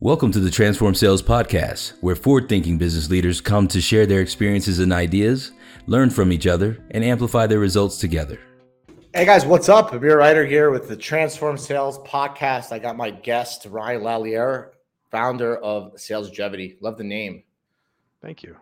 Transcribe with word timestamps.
Welcome 0.00 0.30
to 0.30 0.38
the 0.38 0.48
Transform 0.48 0.94
Sales 0.94 1.24
Podcast, 1.24 1.94
where 2.02 2.14
forward 2.14 2.48
thinking 2.48 2.78
business 2.78 3.10
leaders 3.10 3.40
come 3.40 3.66
to 3.66 3.80
share 3.80 4.06
their 4.06 4.20
experiences 4.20 4.78
and 4.78 4.92
ideas, 4.92 5.50
learn 5.88 6.10
from 6.10 6.30
each 6.30 6.46
other, 6.46 6.78
and 6.92 7.02
amplify 7.02 7.48
their 7.48 7.58
results 7.58 7.98
together. 7.98 8.38
Hey 9.12 9.24
guys, 9.24 9.44
what's 9.44 9.68
up? 9.68 9.92
Amir 9.92 10.18
Reiter 10.18 10.46
here 10.46 10.70
with 10.70 10.88
the 10.88 10.96
Transform 10.96 11.58
Sales 11.58 11.98
Podcast. 12.06 12.70
I 12.70 12.78
got 12.78 12.96
my 12.96 13.10
guest, 13.10 13.66
Ryan 13.68 14.02
Lallier, 14.02 14.70
founder 15.10 15.56
of 15.56 15.94
Salesgevity. 15.94 16.80
Love 16.80 16.96
the 16.96 17.02
name. 17.02 17.42
Thank 18.22 18.44
you. 18.44 18.56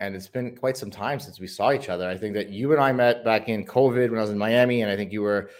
And 0.00 0.16
it's 0.16 0.26
been 0.26 0.56
quite 0.56 0.76
some 0.76 0.90
time 0.90 1.20
since 1.20 1.38
we 1.38 1.46
saw 1.46 1.70
each 1.70 1.88
other. 1.88 2.08
I 2.08 2.16
think 2.16 2.34
that 2.34 2.48
you 2.48 2.72
and 2.72 2.80
I 2.80 2.90
met 2.90 3.24
back 3.24 3.48
in 3.48 3.64
COVID 3.64 4.10
when 4.10 4.18
I 4.18 4.22
was 4.22 4.30
in 4.30 4.38
Miami, 4.38 4.82
and 4.82 4.90
I 4.90 4.96
think 4.96 5.12
you 5.12 5.22
were 5.22 5.50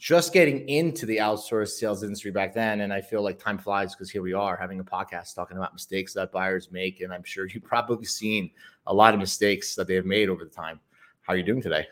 just 0.00 0.32
getting 0.32 0.66
into 0.66 1.04
the 1.04 1.18
outsourced 1.18 1.72
sales 1.72 2.02
industry 2.02 2.30
back 2.30 2.54
then. 2.54 2.80
And 2.80 2.90
I 2.90 3.02
feel 3.02 3.22
like 3.22 3.38
time 3.38 3.58
flies 3.58 3.94
because 3.94 4.10
here 4.10 4.22
we 4.22 4.32
are 4.32 4.56
having 4.56 4.80
a 4.80 4.84
podcast 4.84 5.34
talking 5.34 5.58
about 5.58 5.74
mistakes 5.74 6.14
that 6.14 6.32
buyers 6.32 6.72
make. 6.72 7.02
And 7.02 7.12
I'm 7.12 7.22
sure 7.22 7.46
you've 7.54 7.64
probably 7.64 8.06
seen 8.06 8.50
a 8.86 8.94
lot 8.94 9.12
of 9.12 9.20
mistakes 9.20 9.74
that 9.74 9.86
they 9.86 9.94
have 9.94 10.06
made 10.06 10.30
over 10.30 10.42
the 10.42 10.50
time. 10.50 10.80
How 11.20 11.34
are 11.34 11.36
you 11.36 11.42
doing 11.42 11.60
today? 11.60 11.86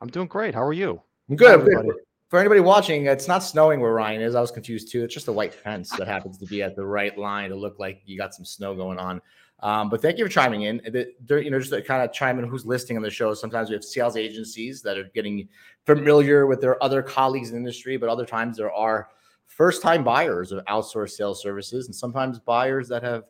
I'm 0.00 0.08
doing 0.08 0.26
great. 0.26 0.54
How 0.54 0.62
are 0.62 0.72
you? 0.72 1.02
I'm 1.28 1.36
good. 1.36 1.60
I'm 1.60 1.66
good. 1.66 1.96
For 2.30 2.38
anybody 2.38 2.60
watching, 2.60 3.06
it's 3.06 3.28
not 3.28 3.40
snowing 3.40 3.78
where 3.78 3.92
Ryan 3.92 4.22
is. 4.22 4.34
I 4.34 4.40
was 4.40 4.50
confused 4.50 4.90
too. 4.90 5.04
It's 5.04 5.14
just 5.14 5.28
a 5.28 5.32
white 5.32 5.54
fence 5.54 5.90
that 5.90 6.08
happens 6.08 6.38
to 6.38 6.46
be 6.46 6.62
at 6.62 6.74
the 6.74 6.84
right 6.84 7.16
line 7.16 7.50
to 7.50 7.56
look 7.56 7.78
like 7.78 8.00
you 8.06 8.16
got 8.16 8.34
some 8.34 8.46
snow 8.46 8.74
going 8.74 8.98
on. 8.98 9.20
Um, 9.64 9.88
but 9.88 10.02
thank 10.02 10.18
you 10.18 10.26
for 10.26 10.30
chiming 10.30 10.62
in. 10.62 10.82
You 11.30 11.50
know, 11.50 11.58
just 11.58 11.72
to 11.72 11.80
kind 11.80 12.02
of 12.02 12.12
chime 12.12 12.38
in 12.38 12.46
who's 12.46 12.66
listening 12.66 12.98
on 12.98 13.02
the 13.02 13.10
show. 13.10 13.32
Sometimes 13.32 13.70
we 13.70 13.74
have 13.74 13.82
sales 13.82 14.14
agencies 14.14 14.82
that 14.82 14.98
are 14.98 15.10
getting 15.14 15.48
familiar 15.86 16.46
with 16.46 16.60
their 16.60 16.80
other 16.84 17.02
colleagues 17.02 17.48
in 17.48 17.54
the 17.54 17.60
industry, 17.60 17.96
but 17.96 18.10
other 18.10 18.26
times 18.26 18.58
there 18.58 18.70
are 18.70 19.08
first 19.46 19.80
time 19.80 20.04
buyers 20.04 20.52
of 20.52 20.62
outsourced 20.66 21.12
sales 21.12 21.40
services, 21.40 21.86
and 21.86 21.94
sometimes 21.94 22.38
buyers 22.38 22.88
that 22.88 23.02
have 23.02 23.24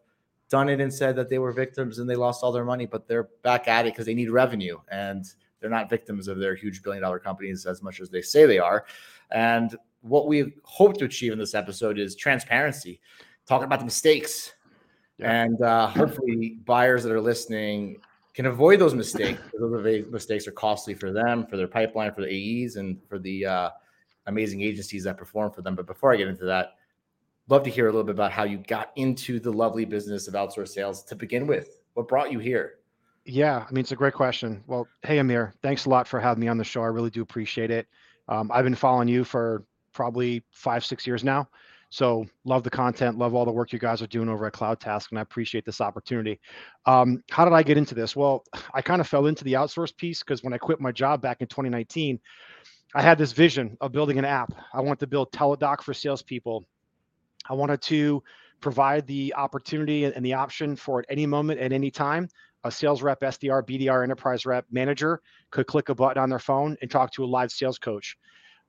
done 0.51 0.69
it 0.69 0.81
and 0.81 0.93
said 0.93 1.15
that 1.15 1.29
they 1.29 1.39
were 1.39 1.53
victims 1.53 2.01
and 2.01 2.11
they 2.11 2.17
lost 2.17 2.43
all 2.43 2.51
their 2.51 2.65
money, 2.65 2.85
but 2.85 3.07
they're 3.07 3.29
back 3.45 3.69
at 3.69 3.87
it 3.87 3.93
because 3.93 4.07
they 4.07 4.13
need 4.13 4.29
revenue 4.29 4.77
and 4.91 5.25
they're 5.61 5.71
not 5.71 5.89
victims 5.89 6.27
of 6.27 6.39
their 6.39 6.57
huge 6.57 6.83
billion 6.83 7.03
dollar 7.03 7.21
companies 7.21 7.65
as 7.65 7.81
much 7.81 8.01
as 8.01 8.11
they 8.11 8.21
say 8.21 8.45
they 8.45 8.59
are. 8.59 8.87
And 9.31 9.77
what 10.01 10.27
we 10.27 10.53
hope 10.65 10.99
to 10.99 11.05
achieve 11.05 11.33
in 11.33 11.39
this 11.39 11.55
episode 11.55 11.97
is 11.97 12.17
transparency, 12.17 13.01
talking 13.47 13.67
about 13.67 13.79
the 13.79 13.85
mistakes 13.85 14.54
yeah. 15.19 15.43
And 15.43 15.61
uh, 15.63 15.87
hopefully, 15.89 16.59
buyers 16.65 17.05
that 17.05 17.13
are 17.13 17.21
listening 17.21 17.99
can 18.35 18.47
avoid 18.47 18.81
those 18.81 18.95
mistakes. 18.95 19.41
Those 19.59 20.05
mistakes 20.11 20.47
are 20.49 20.53
costly 20.53 20.95
for 20.95 21.13
them, 21.13 21.47
for 21.47 21.57
their 21.57 21.69
pipeline, 21.69 22.13
for 22.13 22.23
the 22.23 22.65
AEs, 22.65 22.77
and 22.77 22.99
for 23.09 23.19
the 23.19 23.47
uh, 23.47 23.71
amazing 24.27 24.63
agencies 24.63 25.05
that 25.05 25.17
perform 25.17 25.53
for 25.53 25.63
them. 25.63 25.77
But 25.77 25.87
before 25.87 26.13
I 26.13 26.17
get 26.17 26.29
into 26.29 26.45
that, 26.47 26.75
love 27.49 27.63
to 27.65 27.71
hear 27.71 27.87
a 27.87 27.91
little 27.93 28.05
bit 28.05 28.15
about 28.15 28.33
how 28.33 28.45
you 28.45 28.59
got 28.59 28.91
into 28.97 29.39
the 29.39 29.53
lovely 29.53 29.85
business 29.85 30.27
of 30.27 30.35
outsourced 30.35 30.69
sales 30.69 31.05
to 31.05 31.15
begin 31.15 31.47
with. 31.47 31.83
What 31.95 32.09
brought 32.09 32.33
you 32.33 32.41
here? 32.41 32.75
Yeah, 33.25 33.65
I 33.67 33.73
mean, 33.73 33.81
it's 33.81 33.93
a 33.93 33.97
great 33.97 34.15
question. 34.15 34.63
Well, 34.67 34.87
hey, 35.03 35.19
Amir, 35.19 35.55
thanks 35.63 35.87
a 35.87 35.89
lot 35.89 36.07
for 36.07 36.21
having 36.21 36.41
me 36.41 36.49
on 36.49 36.59
the 36.59 36.65
show. 36.65 36.83
I 36.83 36.87
really 36.87 37.11
do 37.11 37.23
appreciate 37.23 37.71
it. 37.71 37.87
Um, 38.29 38.51
I've 38.53 38.65
been 38.65 38.75
following 38.75 39.09
you 39.09 39.25
for 39.25 39.65
probably 39.93 40.43
five, 40.51 40.85
six 40.85 41.07
years 41.07 41.25
now. 41.25 41.49
So 41.91 42.27
love 42.45 42.65
the 42.65 42.71
content, 42.71 43.19
love 43.19 43.35
all 43.35 43.45
the 43.45 43.53
work 43.53 43.73
you 43.73 43.79
guys 43.79 44.03
are 44.03 44.07
doing 44.07 44.29
over 44.29 44.47
at 44.47 44.53
CloudTask, 44.53 45.11
and 45.11 45.19
I 45.19 45.23
appreciate 45.23 45.65
this 45.65 45.81
opportunity. 45.81 46.41
Um, 46.87 47.23
how 47.31 47.45
did 47.45 47.55
I 47.55 47.63
get 47.63 47.79
into 47.79 47.95
this? 47.95 48.17
Well, 48.17 48.45
I 48.75 48.83
kind 48.83 49.01
of 49.01 49.09
fell 49.09 49.27
into 49.27 49.45
the 49.45 49.55
outsource 49.55 49.97
piece 49.97 50.21
because 50.21 50.43
when 50.43 50.53
I 50.53 50.59
quit 50.59 50.81
my 50.81 50.93
job 50.93 51.23
back 51.23 51.41
in 51.41 51.47
2019, 51.47 52.19
I 52.95 53.03
had 53.03 53.19
this 53.19 53.33
vision 53.33 53.77
of 53.81 53.93
building 53.93 54.19
an 54.19 54.25
app. 54.25 54.53
I 54.73 54.81
wanted 54.81 55.01
to 55.01 55.07
build 55.07 55.33
Teladoc 55.33 55.83
for 55.83 55.95
salespeople. 55.95 56.65
I 57.49 57.55
wanted 57.55 57.83
to 57.83 58.23
provide 58.61 59.07
the 59.07 59.35
opportunity 59.35 60.05
and 60.05 60.25
the 60.25 60.35
option 60.35 60.77
for 60.77 61.01
at 61.01 61.07
any 61.09 61.27
moment, 61.27 61.61
at 61.61 61.73
any 61.73 61.91
time, 61.91 62.29
a 62.65 62.71
sales 62.71 63.03
rep, 63.03 63.21
SDR, 63.21 63.63
BDR, 63.63 64.03
enterprise 64.03 64.47
rep, 64.47 64.65
manager 64.71 65.21
could 65.51 65.67
click 65.67 65.91
a 65.91 65.95
button 65.95 66.23
on 66.23 66.31
their 66.31 66.39
phone 66.39 66.77
and 66.81 66.91
talk 66.91 67.13
to 67.13 67.25
a 67.25 67.27
live 67.27 67.51
sales 67.51 67.79
coach. 67.79 68.17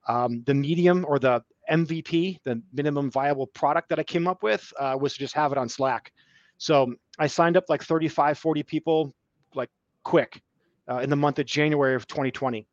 Um, 0.08 0.42
the 0.46 0.54
medium 0.54 1.04
or 1.06 1.18
the 1.18 1.42
MVP, 1.70 2.38
the 2.44 2.62
minimum 2.72 3.10
viable 3.10 3.46
product 3.46 3.88
that 3.88 3.98
I 3.98 4.04
came 4.04 4.26
up 4.28 4.42
with, 4.42 4.72
uh, 4.78 4.96
was 5.00 5.14
to 5.14 5.18
just 5.18 5.34
have 5.34 5.52
it 5.52 5.58
on 5.58 5.68
Slack. 5.68 6.12
So 6.58 6.94
I 7.18 7.26
signed 7.26 7.56
up 7.56 7.64
like 7.68 7.82
35, 7.82 8.38
40 8.38 8.62
people, 8.62 9.14
like 9.54 9.70
quick, 10.04 10.40
uh, 10.88 10.98
in 10.98 11.10
the 11.10 11.16
month 11.16 11.38
of 11.38 11.46
January 11.46 11.94
of 11.94 12.06
2020. 12.06 12.66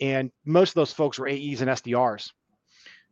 And 0.00 0.30
most 0.44 0.70
of 0.70 0.74
those 0.74 0.92
folks 0.92 1.18
were 1.18 1.28
AEs 1.28 1.60
and 1.60 1.70
SDRs. 1.70 2.30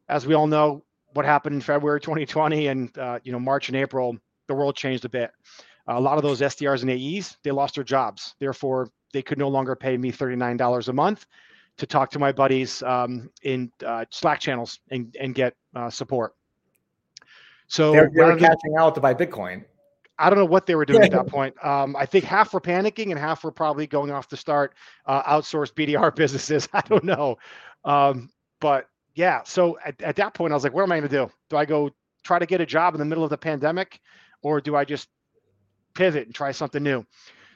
As 0.09 0.27
we 0.27 0.35
all 0.35 0.47
know, 0.47 0.85
what 1.13 1.25
happened 1.25 1.55
in 1.55 1.61
February 1.61 2.01
2020 2.01 2.69
and 2.69 2.99
uh, 2.99 3.19
you 3.25 3.33
know 3.33 3.41
March 3.41 3.69
and 3.69 3.77
April, 3.77 4.17
the 4.47 4.55
world 4.55 4.77
changed 4.77 5.05
a 5.05 5.09
bit. 5.09 5.31
a 5.87 6.01
lot 6.01 6.17
of 6.17 6.23
those 6.23 6.41
SDRs 6.41 6.83
and 6.83 6.91
AEs, 6.91 7.37
they 7.43 7.51
lost 7.51 7.75
their 7.75 7.85
jobs. 7.85 8.35
Therefore, 8.39 8.89
they 9.13 9.23
could 9.23 9.39
no 9.39 9.49
longer 9.49 9.75
pay 9.75 9.97
me 9.97 10.13
$39 10.13 10.89
a 10.89 10.93
month 10.93 11.27
to 11.81 11.87
talk 11.87 12.11
to 12.11 12.19
my 12.19 12.31
buddies 12.31 12.83
um, 12.83 13.31
in 13.43 13.73
uh, 13.85 14.05
Slack 14.11 14.39
channels 14.39 14.81
and, 14.91 15.17
and 15.19 15.35
get 15.35 15.55
uh, 15.75 15.89
support. 15.89 16.35
So 17.69 17.91
they're, 17.93 18.11
they're 18.13 18.37
catching 18.37 18.77
out 18.79 18.95
to 18.97 19.01
buy 19.01 19.15
Bitcoin. 19.15 19.65
I 20.19 20.29
don't 20.29 20.39
know 20.39 20.45
what 20.45 20.67
they 20.67 20.75
were 20.75 20.85
doing 20.85 21.05
at 21.05 21.11
that 21.13 21.27
point. 21.29 21.55
Um, 21.65 21.97
I 21.97 22.05
think 22.05 22.27
half 22.27 22.53
were 22.53 22.61
panicking 22.61 23.11
and 23.11 23.19
half 23.19 23.43
were 23.43 23.51
probably 23.51 23.87
going 23.87 24.11
off 24.11 24.29
to 24.29 24.37
start 24.37 24.75
uh, 25.07 25.23
outsourced 25.23 25.73
BDR 25.73 26.15
businesses. 26.17 26.69
I 26.75 26.83
don't 26.83 27.05
know. 27.05 27.39
Um, 27.87 28.29
but 28.61 28.87
yeah, 29.15 29.41
so 29.47 29.79
at, 29.83 30.01
at 30.03 30.17
that 30.17 30.35
point, 30.35 30.53
I 30.53 30.57
was 30.57 30.65
like, 30.65 30.75
what 30.75 30.83
am 30.83 30.93
I 30.93 30.99
going 30.99 31.09
to 31.09 31.17
do? 31.17 31.31
Do 31.49 31.57
I 31.57 31.65
go 31.65 31.91
try 32.23 32.39
to 32.39 32.45
get 32.45 32.61
a 32.61 32.67
job 32.67 32.95
in 32.95 32.99
the 32.99 33.07
middle 33.07 33.25
of 33.25 33.31
the 33.31 33.39
pandemic 33.39 34.01
or 34.43 34.61
do 34.61 34.77
I 34.77 34.85
just 34.85 35.09
pivot 35.95 36.27
and 36.27 36.35
try 36.35 36.53
something 36.53 36.83
new? 36.83 37.07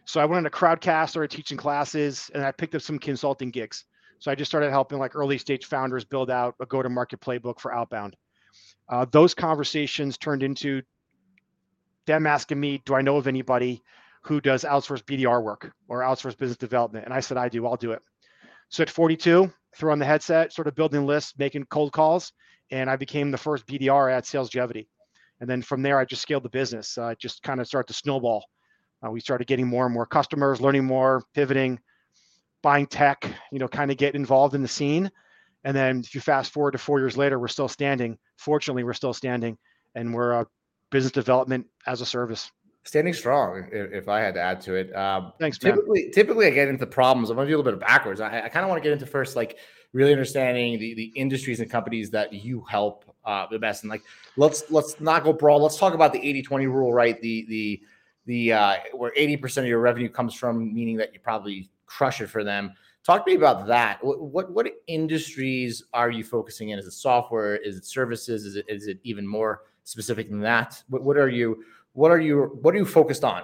So 0.07 0.19
I 0.21 0.25
went 0.25 0.47
into 0.47 0.57
Crowdcast, 0.57 1.11
started 1.11 1.31
teaching 1.31 1.59
classes, 1.59 2.31
and 2.35 2.43
I 2.43 2.53
picked 2.53 2.75
up 2.75 2.81
some 2.81 2.99
consulting 2.99 3.51
gigs. 3.51 3.85
So 4.25 4.31
I 4.31 4.35
just 4.35 4.51
started 4.51 4.71
helping 4.71 4.99
like 4.99 5.15
early 5.15 5.37
stage 5.37 5.67
founders 5.67 6.03
build 6.03 6.31
out 6.31 6.55
a 6.59 6.65
go 6.65 6.81
to 6.81 6.89
market 6.89 7.21
playbook 7.21 7.61
for 7.61 7.75
outbound. 7.75 8.17
Uh, 8.89 9.05
those 9.11 9.35
conversations 9.35 10.17
turned 10.17 10.43
into 10.43 10.81
them 12.07 12.27
asking 12.27 12.59
me, 12.59 12.81
Do 12.87 12.95
I 12.95 13.03
know 13.03 13.19
of 13.19 13.27
anybody 13.27 13.83
who 14.23 14.41
does 14.41 14.65
outsourced 14.65 15.05
BDR 15.05 15.43
work 15.43 15.75
or 15.89 16.01
outsourced 16.01 16.39
business 16.39 16.57
development? 16.57 17.05
And 17.05 17.13
I 17.13 17.21
said, 17.21 17.37
I 17.37 17.51
do, 17.51 17.67
I'll 17.67 17.77
do 17.77 17.93
it. 17.93 18.01
So 18.71 18.83
at 18.83 18.89
42, 18.89 19.53
threw 19.77 19.93
on 19.93 19.99
the 19.99 20.07
headset, 20.07 20.53
started 20.53 20.75
building 20.75 21.05
lists, 21.05 21.35
making 21.37 21.67
cold 21.67 21.93
calls, 21.93 22.33
and 22.71 22.89
I 22.89 22.97
became 22.97 23.31
the 23.31 23.37
first 23.37 23.67
BDR 23.67 24.11
at 24.11 24.25
Salesgevity. 24.25 24.87
And 25.41 25.51
then 25.51 25.61
from 25.61 25.83
there, 25.83 25.99
I 25.99 26.07
just 26.07 26.23
scaled 26.23 26.45
the 26.45 26.49
business. 26.49 26.97
Uh, 26.97 27.15
just 27.21 27.43
kind 27.43 27.61
of 27.61 27.67
started 27.67 27.89
to 27.89 27.93
snowball. 27.93 28.47
Uh, 29.05 29.11
we 29.11 29.21
started 29.21 29.47
getting 29.47 29.67
more 29.67 29.85
and 29.85 29.93
more 29.93 30.07
customers, 30.07 30.63
learning 30.63 30.87
more, 30.87 31.23
pivoting, 31.35 31.79
buying 32.65 32.87
tech, 32.87 33.31
you 33.53 33.59
know, 33.59 33.69
kind 33.69 33.91
of 33.91 33.99
get 33.99 34.15
involved 34.15 34.55
in 34.55 34.63
the 34.63 34.69
scene. 34.69 35.11
And 35.65 35.77
then 35.77 36.01
if 36.01 36.15
you 36.15 36.21
fast 36.23 36.51
forward 36.51 36.73
to 36.73 36.79
four 36.79 36.99
years 36.99 37.17
later, 37.17 37.39
we're 37.39 37.47
still 37.47 37.69
standing. 37.69 38.19
Fortunately, 38.39 38.85
we're 38.85 38.95
still 38.95 39.13
standing 39.13 39.57
and 39.95 40.13
we're 40.13 40.33
a 40.33 40.47
business 40.91 41.13
development 41.13 41.67
as 41.87 42.01
a 42.01 42.07
service. 42.07 42.51
Standing 42.85 43.13
strong, 43.13 43.69
if, 43.71 44.09
I 44.09 44.21
had 44.21 44.35
to 44.35 44.41
add 44.41 44.63
to 44.63 44.75
it. 44.75 44.95
Um, 44.97 45.33
Thanks, 45.39 45.63
man. 45.63 45.75
Typically, 45.75 46.11
typically 46.11 46.47
I 46.47 46.51
get 46.51 46.69
into 46.69 46.87
problems. 46.87 47.31
I'm 47.31 47.37
going 47.37 47.47
to 47.47 47.53
do 47.53 47.57
a 47.57 47.59
little 47.59 47.73
bit 47.73 47.83
of 47.83 47.87
backwards. 47.87 48.21
I, 48.21 48.43
I 48.43 48.49
kind 48.49 48.65
of 48.65 48.71
want 48.71 48.83
to 48.83 48.87
get 48.87 48.93
into 48.93 49.07
first, 49.07 49.37
like 49.37 49.59
really 49.93 50.13
understanding 50.13 50.79
the, 50.79 50.95
the 50.95 51.13
industries 51.15 51.61
and 51.61 51.71
companies 51.71 52.11
that 52.11 52.33
you 52.33 52.63
help 52.63 53.05
uh, 53.27 53.47
the 53.51 53.59
best. 53.59 53.85
And 53.85 53.91
like, 53.91 54.03
let's 54.37 54.71
let's 54.71 55.01
not 55.01 55.23
go 55.23 55.33
broad. 55.33 55.63
Let's 55.63 55.79
talk 55.79 55.95
about 55.95 56.13
the 56.13 56.27
80 56.27 56.43
20 56.43 56.67
rule, 56.67 56.93
right? 56.93 57.21
The, 57.21 57.47
the, 57.49 57.83
the, 58.27 58.53
uh, 58.53 58.77
where 58.95 59.13
80% 59.13 59.59
of 59.59 59.67
your 59.67 59.81
revenue 59.81 60.09
comes 60.09 60.35
from, 60.35 60.75
meaning 60.75 60.97
that 60.97 61.13
you 61.15 61.21
probably 61.21 61.71
crush 61.87 62.21
it 62.21 62.29
for 62.29 62.45
them. 62.45 62.73
Talk 63.05 63.27
to 63.27 63.31
me 63.31 63.37
about 63.37 63.67
that. 63.67 64.03
What, 64.03 64.21
what, 64.21 64.53
what 64.53 64.71
industries 64.87 65.83
are 65.93 66.11
you 66.11 66.25
focusing 66.25 66.71
in? 66.71 66.79
Is 66.79 66.87
it 66.87 66.93
software? 66.93 67.57
Is 67.57 67.77
it 67.77 67.85
services? 67.85 68.47
Is 68.47 68.57
it 68.57 68.65
is 68.69 68.87
it 68.87 68.99
even 69.03 69.27
more 69.27 69.63
specific 69.85 70.31
than 70.31 70.41
that? 70.41 70.83
What, 70.89 71.03
what 71.03 71.17
are 71.19 71.29
you 71.29 71.63
what 71.93 72.11
are 72.11 72.21
you 72.21 72.59
what 72.63 72.75
are 72.75 72.79
you 72.79 72.87
focused 72.87 73.25
on? 73.25 73.43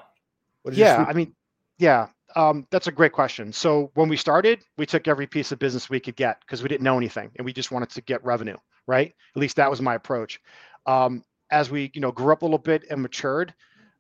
yeah, 0.72 1.04
I 1.08 1.12
mean, 1.12 1.34
yeah, 1.78 2.08
um, 2.36 2.66
that's 2.70 2.86
a 2.86 2.92
great 2.92 3.12
question. 3.12 3.52
So 3.52 3.90
when 3.94 4.08
we 4.08 4.16
started, 4.16 4.64
we 4.76 4.86
took 4.86 5.08
every 5.08 5.26
piece 5.26 5.52
of 5.52 5.58
business 5.58 5.90
we 5.90 6.00
could 6.00 6.16
get 6.16 6.40
because 6.40 6.62
we 6.62 6.68
didn't 6.68 6.82
know 6.82 6.96
anything 6.96 7.30
and 7.36 7.44
we 7.44 7.52
just 7.52 7.70
wanted 7.70 7.90
to 7.90 8.02
get 8.02 8.24
revenue, 8.24 8.56
right? 8.86 9.14
At 9.36 9.40
least 9.40 9.56
that 9.56 9.70
was 9.70 9.80
my 9.80 9.94
approach. 9.94 10.40
Um, 10.86 11.24
as 11.50 11.70
we 11.70 11.90
you 11.94 12.00
know 12.00 12.12
grew 12.12 12.32
up 12.32 12.42
a 12.42 12.44
little 12.44 12.58
bit 12.58 12.84
and 12.90 13.02
matured, 13.02 13.54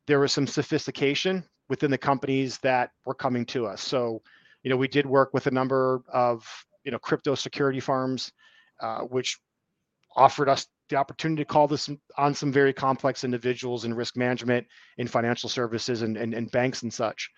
there 0.06 0.20
was 0.20 0.32
some 0.32 0.46
sophistication 0.46 1.44
within 1.70 1.90
the 1.90 1.98
companies 1.98 2.58
that 2.58 2.90
were 3.06 3.14
coming 3.14 3.46
to 3.46 3.66
us. 3.66 3.80
So 3.80 4.20
you 4.62 4.70
know, 4.70 4.76
we 4.76 4.88
did 4.88 5.06
work 5.06 5.32
with 5.32 5.46
a 5.46 5.50
number 5.50 6.02
of, 6.12 6.46
you 6.84 6.90
know, 6.90 6.98
crypto 6.98 7.34
security 7.34 7.80
firms, 7.80 8.30
uh, 8.80 9.00
which 9.00 9.38
offered 10.16 10.48
us 10.48 10.66
the 10.88 10.96
opportunity 10.96 11.42
to 11.42 11.46
call 11.46 11.68
this 11.68 11.88
on 12.18 12.34
some 12.34 12.52
very 12.52 12.72
complex 12.72 13.24
individuals 13.24 13.84
in 13.84 13.94
risk 13.94 14.16
management, 14.16 14.66
in 14.98 15.06
financial 15.06 15.48
services, 15.48 16.02
and, 16.02 16.16
and, 16.16 16.34
and 16.34 16.50
banks 16.50 16.82
and 16.82 16.92
such. 16.92 17.30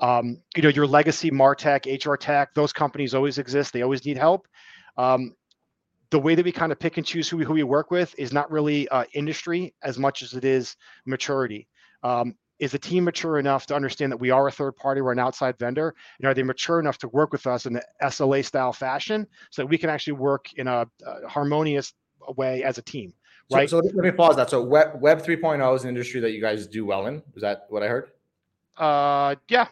Um, 0.00 0.42
you 0.56 0.62
know, 0.62 0.70
your 0.70 0.86
legacy 0.86 1.30
Martech, 1.30 1.86
HR 2.04 2.16
Tech, 2.16 2.54
those 2.54 2.72
companies 2.72 3.14
always 3.14 3.38
exist. 3.38 3.72
They 3.72 3.82
always 3.82 4.04
need 4.04 4.16
help. 4.16 4.48
Um, 4.96 5.34
the 6.10 6.18
way 6.18 6.34
that 6.34 6.44
we 6.44 6.52
kind 6.52 6.72
of 6.72 6.78
pick 6.78 6.96
and 6.96 7.06
choose 7.06 7.28
who 7.28 7.36
we, 7.36 7.44
who 7.44 7.52
we 7.52 7.62
work 7.62 7.90
with 7.90 8.14
is 8.18 8.32
not 8.32 8.50
really 8.50 8.88
uh, 8.88 9.04
industry 9.14 9.74
as 9.82 9.98
much 9.98 10.22
as 10.22 10.34
it 10.34 10.44
is 10.44 10.74
maturity. 11.06 11.68
Um, 12.02 12.34
is 12.58 12.72
the 12.72 12.78
team 12.78 13.04
mature 13.04 13.38
enough 13.38 13.66
to 13.66 13.74
understand 13.74 14.12
that 14.12 14.16
we 14.16 14.30
are 14.30 14.48
a 14.48 14.52
third 14.52 14.76
party, 14.76 15.00
we're 15.00 15.12
an 15.12 15.18
outside 15.18 15.58
vendor, 15.58 15.94
and 16.18 16.28
are 16.28 16.34
they 16.34 16.42
mature 16.42 16.78
enough 16.78 16.98
to 16.98 17.08
work 17.08 17.32
with 17.32 17.46
us 17.46 17.66
in 17.66 17.72
the 17.72 17.82
SLA 18.02 18.44
style 18.44 18.72
fashion 18.72 19.26
so 19.50 19.62
that 19.62 19.66
we 19.66 19.76
can 19.76 19.90
actually 19.90 20.14
work 20.14 20.52
in 20.54 20.68
a, 20.68 20.86
a 21.04 21.28
harmonious 21.28 21.94
way 22.36 22.62
as 22.62 22.78
a 22.78 22.82
team? 22.82 23.12
Right. 23.52 23.68
So, 23.68 23.80
so, 23.80 23.86
let 23.86 24.04
me 24.04 24.10
pause 24.10 24.36
that. 24.36 24.48
So 24.48 24.62
Web 24.62 25.00
Web 25.00 25.22
3.0 25.22 25.76
is 25.76 25.82
an 25.82 25.90
industry 25.90 26.20
that 26.20 26.30
you 26.30 26.40
guys 26.40 26.66
do 26.66 26.86
well 26.86 27.06
in. 27.06 27.22
Is 27.34 27.42
that 27.42 27.66
what 27.68 27.82
I 27.82 27.88
heard? 27.88 28.10
Uh, 28.78 29.34
yeah. 29.48 29.66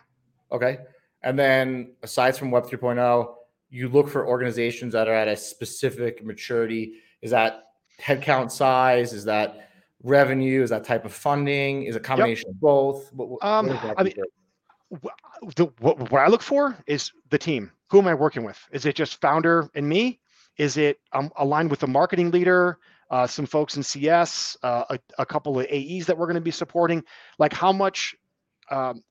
Okay. 0.50 0.78
And 1.22 1.38
then 1.38 1.92
aside 2.02 2.36
from 2.36 2.50
Web 2.50 2.66
3.0, 2.66 3.34
you 3.70 3.88
look 3.88 4.08
for 4.08 4.26
organizations 4.26 4.92
that 4.92 5.08
are 5.08 5.14
at 5.14 5.28
a 5.28 5.36
specific 5.36 6.24
maturity. 6.24 6.94
Is 7.22 7.30
that 7.30 7.68
headcount 8.00 8.50
size? 8.50 9.12
Is 9.14 9.24
that 9.24 9.70
revenue? 10.02 10.62
Is 10.62 10.70
that 10.70 10.84
type 10.84 11.04
of 11.04 11.12
funding? 11.12 11.84
Is 11.84 11.96
a 11.96 12.00
combination 12.00 12.48
yep. 12.48 12.54
of 12.54 12.60
both? 12.60 13.12
What, 13.12 13.44
um, 13.44 13.68
what 13.68 13.94
I 13.98 14.02
mean, 14.02 14.14
the, 15.56 15.66
what, 15.80 16.10
what 16.10 16.22
I 16.22 16.28
look 16.28 16.42
for 16.42 16.76
is 16.86 17.12
the 17.30 17.38
team. 17.38 17.70
Who 17.90 17.98
am 17.98 18.08
I 18.08 18.14
working 18.14 18.44
with? 18.44 18.58
Is 18.72 18.86
it 18.86 18.96
just 18.96 19.20
founder 19.20 19.70
and 19.74 19.88
me? 19.88 20.20
Is 20.58 20.76
it 20.76 21.00
um, 21.12 21.30
aligned 21.36 21.70
with 21.70 21.80
the 21.80 21.86
marketing 21.86 22.30
leader? 22.30 22.78
Uh, 23.10 23.26
some 23.26 23.44
folks 23.44 23.76
in 23.76 23.82
CS, 23.82 24.56
uh, 24.62 24.84
a, 24.88 24.98
a, 25.18 25.26
couple 25.26 25.60
of 25.60 25.66
AEs 25.66 26.06
that 26.06 26.16
we're 26.16 26.24
going 26.24 26.34
to 26.34 26.40
be 26.40 26.50
supporting. 26.50 27.04
Like 27.38 27.52
how 27.52 27.70
much 27.70 28.14
um, 28.70 29.04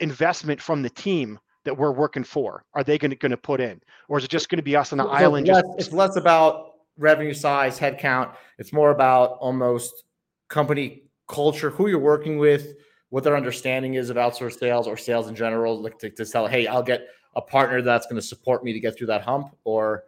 investment 0.00 0.60
from 0.60 0.82
the 0.82 0.90
team 0.90 1.38
that 1.64 1.74
we're 1.74 1.92
working 1.92 2.24
for 2.24 2.62
are 2.74 2.84
they 2.84 2.98
going 2.98 3.16
to 3.18 3.36
put 3.38 3.60
in, 3.60 3.80
or 4.08 4.18
is 4.18 4.24
it 4.24 4.30
just 4.30 4.50
going 4.50 4.58
to 4.58 4.62
be 4.62 4.76
us 4.76 4.92
on 4.92 4.98
the 4.98 5.04
so 5.04 5.10
island? 5.10 5.46
Less, 5.46 5.62
just... 5.62 5.78
It's 5.78 5.92
less 5.92 6.16
about 6.16 6.73
revenue 6.96 7.34
size, 7.34 7.78
headcount. 7.78 8.34
It's 8.58 8.72
more 8.72 8.90
about 8.90 9.38
almost 9.40 10.04
company 10.48 11.04
culture, 11.28 11.70
who 11.70 11.88
you're 11.88 11.98
working 11.98 12.38
with, 12.38 12.74
what 13.10 13.24
their 13.24 13.36
understanding 13.36 13.94
is 13.94 14.10
of 14.10 14.16
outsourced 14.16 14.58
sales 14.58 14.86
or 14.86 14.96
sales 14.96 15.28
in 15.28 15.34
general. 15.34 15.80
Like 15.80 15.98
to, 15.98 16.10
to 16.10 16.24
tell, 16.24 16.46
hey, 16.46 16.66
I'll 16.66 16.82
get 16.82 17.06
a 17.36 17.40
partner 17.40 17.82
that's 17.82 18.06
going 18.06 18.20
to 18.20 18.26
support 18.26 18.62
me 18.64 18.72
to 18.72 18.80
get 18.80 18.96
through 18.96 19.08
that 19.08 19.22
hump, 19.22 19.56
or 19.64 20.04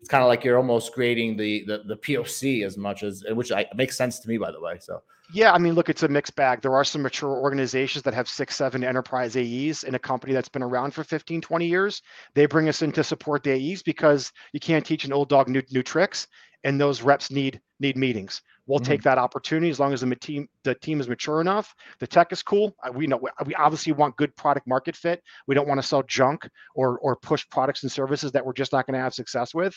it's 0.00 0.08
kind 0.08 0.22
of 0.22 0.28
like 0.28 0.44
you're 0.44 0.56
almost 0.56 0.92
creating 0.92 1.36
the 1.36 1.64
the, 1.66 1.82
the 1.86 1.96
POC 1.96 2.64
as 2.64 2.76
much 2.76 3.02
as 3.02 3.24
which 3.30 3.52
I, 3.52 3.66
makes 3.74 3.96
sense 3.96 4.18
to 4.20 4.28
me, 4.28 4.38
by 4.38 4.50
the 4.50 4.60
way. 4.60 4.78
So 4.80 5.02
yeah, 5.32 5.52
I 5.52 5.58
mean, 5.58 5.74
look, 5.74 5.88
it's 5.88 6.02
a 6.02 6.08
mixed 6.08 6.34
bag. 6.34 6.60
There 6.60 6.74
are 6.74 6.84
some 6.84 7.02
mature 7.02 7.30
organizations 7.30 8.02
that 8.02 8.14
have 8.14 8.28
six, 8.28 8.56
seven 8.56 8.82
enterprise 8.82 9.36
AEs 9.36 9.84
in 9.84 9.94
a 9.94 9.98
company 9.98 10.32
that's 10.32 10.48
been 10.48 10.62
around 10.62 10.92
for 10.92 11.04
15, 11.04 11.40
20 11.40 11.66
years. 11.66 12.02
They 12.34 12.46
bring 12.46 12.68
us 12.68 12.82
in 12.82 12.90
to 12.92 13.04
support 13.04 13.44
the 13.44 13.52
AEs 13.52 13.82
because 13.82 14.32
you 14.52 14.58
can't 14.58 14.84
teach 14.84 15.04
an 15.04 15.12
old 15.12 15.28
dog 15.28 15.48
new, 15.48 15.62
new 15.70 15.84
tricks, 15.84 16.26
and 16.64 16.80
those 16.80 17.02
reps 17.02 17.30
need 17.30 17.60
need 17.78 17.96
meetings. 17.96 18.42
We'll 18.70 18.78
mm-hmm. 18.78 18.86
take 18.86 19.02
that 19.02 19.18
opportunity 19.18 19.68
as 19.68 19.80
long 19.80 19.92
as 19.92 20.00
the 20.00 20.14
team 20.14 20.48
the 20.62 20.76
team 20.76 21.00
is 21.00 21.08
mature 21.08 21.40
enough. 21.40 21.74
The 21.98 22.06
tech 22.06 22.30
is 22.30 22.40
cool. 22.40 22.76
We 22.94 23.08
know 23.08 23.18
we 23.44 23.52
obviously 23.56 23.92
want 23.92 24.16
good 24.16 24.34
product 24.36 24.68
market 24.68 24.94
fit. 24.94 25.24
We 25.48 25.56
don't 25.56 25.66
want 25.66 25.82
to 25.82 25.86
sell 25.86 26.04
junk 26.04 26.48
or 26.76 26.96
or 27.00 27.16
push 27.16 27.44
products 27.50 27.82
and 27.82 27.90
services 27.90 28.30
that 28.30 28.46
we're 28.46 28.52
just 28.52 28.72
not 28.72 28.86
going 28.86 28.94
to 28.94 29.00
have 29.00 29.12
success 29.12 29.52
with. 29.52 29.76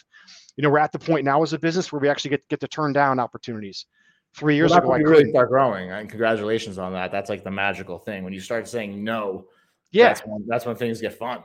You 0.57 0.61
know, 0.61 0.69
we're 0.69 0.77
at 0.77 0.91
the 0.91 0.99
point 0.99 1.25
now 1.25 1.41
as 1.41 1.53
a 1.53 1.57
business 1.57 1.91
where 1.91 1.99
we 2.01 2.07
actually 2.07 2.29
get 2.29 2.47
get 2.49 2.59
to 2.59 2.67
turn 2.67 2.93
down 2.93 3.19
opportunities 3.19 3.87
three 4.35 4.55
years 4.55 4.69
well, 4.69 4.81
ago. 4.81 4.91
I 4.93 4.97
really 4.97 5.27
start 5.31 5.49
growing, 5.49 5.89
and 5.89 6.07
congratulations 6.07 6.77
on 6.77 6.93
that. 6.93 7.11
That's 7.11 7.31
like 7.31 7.43
the 7.43 7.49
magical 7.49 7.97
thing 7.97 8.23
when 8.23 8.31
you 8.31 8.41
start 8.41 8.67
saying 8.67 9.03
no. 9.03 9.45
Yeah, 9.89 10.09
that's 10.09 10.21
when, 10.21 10.45
that's 10.47 10.67
when 10.67 10.75
things 10.75 11.01
get 11.01 11.17
fun. 11.17 11.39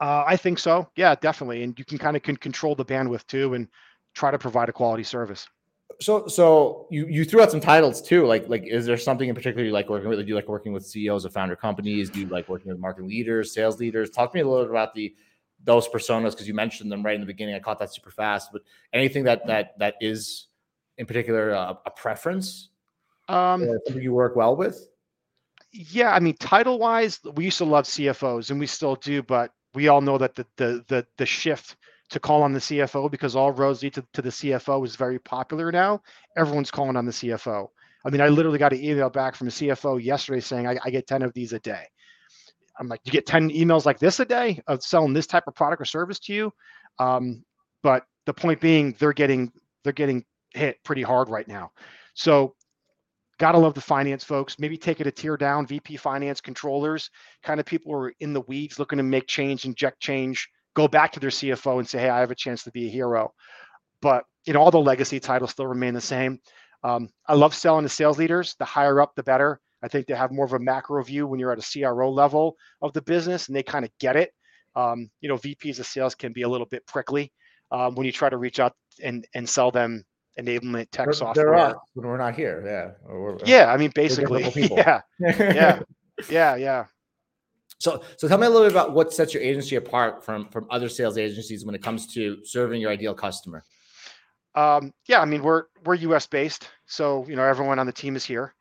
Uh, 0.00 0.24
I 0.26 0.36
think 0.36 0.58
so. 0.58 0.88
Yeah, 0.96 1.14
definitely, 1.14 1.62
and 1.62 1.78
you 1.78 1.84
can 1.84 1.98
kind 1.98 2.16
of 2.16 2.24
can 2.24 2.36
control 2.36 2.74
the 2.74 2.84
bandwidth 2.84 3.28
too, 3.28 3.54
and 3.54 3.68
try 4.16 4.32
to 4.32 4.38
provide 4.38 4.68
a 4.68 4.72
quality 4.72 5.04
service. 5.04 5.46
So, 6.00 6.28
so 6.28 6.86
you 6.90 7.06
you 7.06 7.24
threw 7.24 7.40
out 7.42 7.50
some 7.50 7.60
titles 7.60 8.00
too. 8.00 8.26
Like, 8.26 8.48
like 8.48 8.64
is 8.66 8.86
there 8.86 8.96
something 8.96 9.28
in 9.28 9.34
particular 9.34 9.64
you 9.64 9.72
like 9.72 9.88
working 9.88 10.08
with? 10.08 10.18
Do 10.18 10.26
you 10.26 10.34
like 10.34 10.48
working 10.48 10.72
with 10.72 10.86
CEOs 10.86 11.24
of 11.24 11.32
founder 11.32 11.56
companies? 11.56 12.08
Do 12.10 12.20
you 12.20 12.26
like 12.26 12.48
working 12.48 12.70
with 12.70 12.78
market 12.78 13.04
leaders, 13.04 13.52
sales 13.52 13.80
leaders? 13.80 14.10
Talk 14.10 14.32
to 14.32 14.36
me 14.36 14.42
a 14.42 14.46
little 14.46 14.64
bit 14.64 14.70
about 14.70 14.94
the 14.94 15.14
those 15.64 15.88
personas 15.88 16.30
because 16.30 16.46
you 16.46 16.54
mentioned 16.54 16.90
them 16.92 17.04
right 17.04 17.14
in 17.14 17.20
the 17.20 17.26
beginning. 17.26 17.54
I 17.54 17.58
caught 17.58 17.78
that 17.80 17.92
super 17.92 18.10
fast. 18.10 18.50
But 18.52 18.62
anything 18.92 19.24
that 19.24 19.46
that 19.46 19.78
that 19.78 19.94
is 20.00 20.46
in 20.98 21.06
particular 21.06 21.54
uh, 21.54 21.74
a 21.84 21.90
preference? 21.90 22.68
Um, 23.28 23.66
something 23.86 24.02
you 24.02 24.12
work 24.12 24.36
well 24.36 24.56
with? 24.56 24.88
Yeah, 25.72 26.14
I 26.14 26.20
mean, 26.20 26.34
title 26.36 26.78
wise, 26.78 27.20
we 27.34 27.44
used 27.44 27.58
to 27.58 27.64
love 27.64 27.84
CFOs, 27.84 28.50
and 28.50 28.58
we 28.58 28.66
still 28.66 28.96
do, 28.96 29.22
but 29.22 29.52
we 29.74 29.88
all 29.88 30.00
know 30.00 30.18
that 30.18 30.34
the 30.34 30.46
the 30.56 30.84
the, 30.88 31.06
the 31.18 31.26
shift 31.26 31.76
to 32.10 32.20
call 32.20 32.42
on 32.42 32.52
the 32.52 32.58
CFO 32.58 33.10
because 33.10 33.36
all 33.36 33.52
roads 33.52 33.82
lead 33.82 33.94
to, 33.94 34.04
to 34.14 34.22
the 34.22 34.30
CFO 34.30 34.84
is 34.84 34.96
very 34.96 35.18
popular 35.18 35.70
now. 35.70 36.00
Everyone's 36.36 36.70
calling 36.70 36.96
on 36.96 37.04
the 37.04 37.12
CFO. 37.12 37.68
I 38.04 38.10
mean, 38.10 38.20
I 38.20 38.28
literally 38.28 38.58
got 38.58 38.72
an 38.72 38.82
email 38.82 39.10
back 39.10 39.34
from 39.34 39.48
a 39.48 39.50
CFO 39.50 40.02
yesterday 40.02 40.40
saying 40.40 40.66
I, 40.66 40.78
I 40.84 40.90
get 40.90 41.06
10 41.06 41.22
of 41.22 41.32
these 41.34 41.52
a 41.52 41.58
day. 41.58 41.84
I'm 42.78 42.88
like, 42.88 43.00
you 43.04 43.12
get 43.12 43.26
10 43.26 43.50
emails 43.50 43.84
like 43.84 43.98
this 43.98 44.20
a 44.20 44.24
day 44.24 44.62
of 44.66 44.82
selling 44.82 45.12
this 45.12 45.26
type 45.26 45.44
of 45.46 45.54
product 45.54 45.82
or 45.82 45.84
service 45.84 46.18
to 46.20 46.32
you. 46.32 46.52
Um, 46.98 47.44
but 47.82 48.04
the 48.26 48.32
point 48.32 48.60
being, 48.60 48.94
they're 48.98 49.12
getting 49.12 49.52
they're 49.84 49.92
getting 49.92 50.24
hit 50.54 50.82
pretty 50.84 51.02
hard 51.02 51.28
right 51.28 51.46
now. 51.46 51.70
So 52.14 52.54
gotta 53.38 53.58
love 53.58 53.74
the 53.74 53.80
finance 53.80 54.24
folks. 54.24 54.58
Maybe 54.58 54.76
take 54.76 55.00
it 55.00 55.06
a 55.06 55.12
tier 55.12 55.36
down, 55.36 55.66
VP 55.66 55.96
finance 55.96 56.40
controllers, 56.40 57.10
kind 57.42 57.60
of 57.60 57.66
people 57.66 57.92
who 57.92 57.98
are 57.98 58.14
in 58.20 58.32
the 58.32 58.40
weeds 58.42 58.78
looking 58.78 58.98
to 58.98 59.02
make 59.02 59.26
change, 59.26 59.64
inject 59.64 60.00
change, 60.00 60.48
go 60.74 60.88
back 60.88 61.12
to 61.12 61.20
their 61.20 61.30
CFO 61.30 61.78
and 61.78 61.88
say, 61.88 61.98
hey, 61.98 62.08
I 62.08 62.20
have 62.20 62.30
a 62.30 62.36
chance 62.36 62.64
to 62.64 62.70
be 62.70 62.86
a 62.86 62.90
hero. 62.90 63.32
But 64.00 64.24
you 64.44 64.52
know, 64.52 64.60
all 64.60 64.70
the 64.70 64.80
legacy 64.80 65.20
titles 65.20 65.50
still 65.50 65.66
remain 65.66 65.94
the 65.94 66.00
same. 66.00 66.40
Um, 66.84 67.08
I 67.26 67.34
love 67.34 67.54
selling 67.54 67.84
to 67.84 67.88
sales 67.88 68.18
leaders. 68.18 68.54
The 68.58 68.64
higher 68.64 69.00
up, 69.00 69.14
the 69.14 69.22
better. 69.22 69.60
I 69.82 69.88
think 69.88 70.06
they 70.06 70.14
have 70.14 70.32
more 70.32 70.46
of 70.46 70.52
a 70.52 70.58
macro 70.58 71.02
view 71.02 71.26
when 71.26 71.38
you're 71.38 71.52
at 71.52 71.58
a 71.58 71.80
CRO 71.80 72.10
level 72.10 72.56
of 72.82 72.92
the 72.92 73.02
business 73.02 73.48
and 73.48 73.56
they 73.56 73.62
kind 73.62 73.84
of 73.84 73.90
get 74.00 74.16
it. 74.16 74.32
Um, 74.74 75.10
you 75.20 75.28
know, 75.28 75.36
VPs 75.36 75.78
of 75.78 75.86
sales 75.86 76.14
can 76.14 76.32
be 76.32 76.42
a 76.42 76.48
little 76.48 76.66
bit 76.66 76.86
prickly 76.86 77.32
um, 77.70 77.94
when 77.94 78.06
you 78.06 78.12
try 78.12 78.28
to 78.28 78.36
reach 78.36 78.60
out 78.60 78.74
and, 79.02 79.26
and 79.34 79.48
sell 79.48 79.70
them 79.70 80.04
enablement 80.38 80.90
tech 80.90 81.06
there, 81.06 81.12
software. 81.12 81.46
There 81.46 81.54
are 81.54 81.80
when 81.94 82.06
we're 82.06 82.18
not 82.18 82.34
here. 82.34 82.62
Yeah. 82.64 83.12
We're, 83.12 83.38
yeah. 83.44 83.72
I 83.72 83.76
mean, 83.76 83.92
basically. 83.94 84.42
Yeah. 84.70 85.00
yeah. 85.20 85.80
Yeah. 86.28 86.56
Yeah. 86.56 86.86
So, 87.78 88.02
so 88.16 88.26
tell 88.26 88.38
me 88.38 88.46
a 88.46 88.50
little 88.50 88.66
bit 88.66 88.72
about 88.72 88.92
what 88.92 89.12
sets 89.12 89.32
your 89.32 89.42
agency 89.42 89.76
apart 89.76 90.24
from 90.24 90.48
from 90.48 90.66
other 90.70 90.88
sales 90.88 91.16
agencies 91.16 91.64
when 91.64 91.74
it 91.74 91.82
comes 91.82 92.06
to 92.14 92.44
serving 92.44 92.80
your 92.80 92.90
ideal 92.90 93.14
customer. 93.14 93.62
Um, 94.54 94.92
yeah, 95.06 95.20
I 95.20 95.24
mean 95.24 95.42
we're 95.42 95.64
we're 95.84 95.94
U.S. 95.94 96.26
based, 96.26 96.68
so 96.86 97.24
you 97.28 97.36
know 97.36 97.44
everyone 97.44 97.78
on 97.78 97.86
the 97.86 97.92
team 97.92 98.16
is 98.16 98.24
here. 98.24 98.54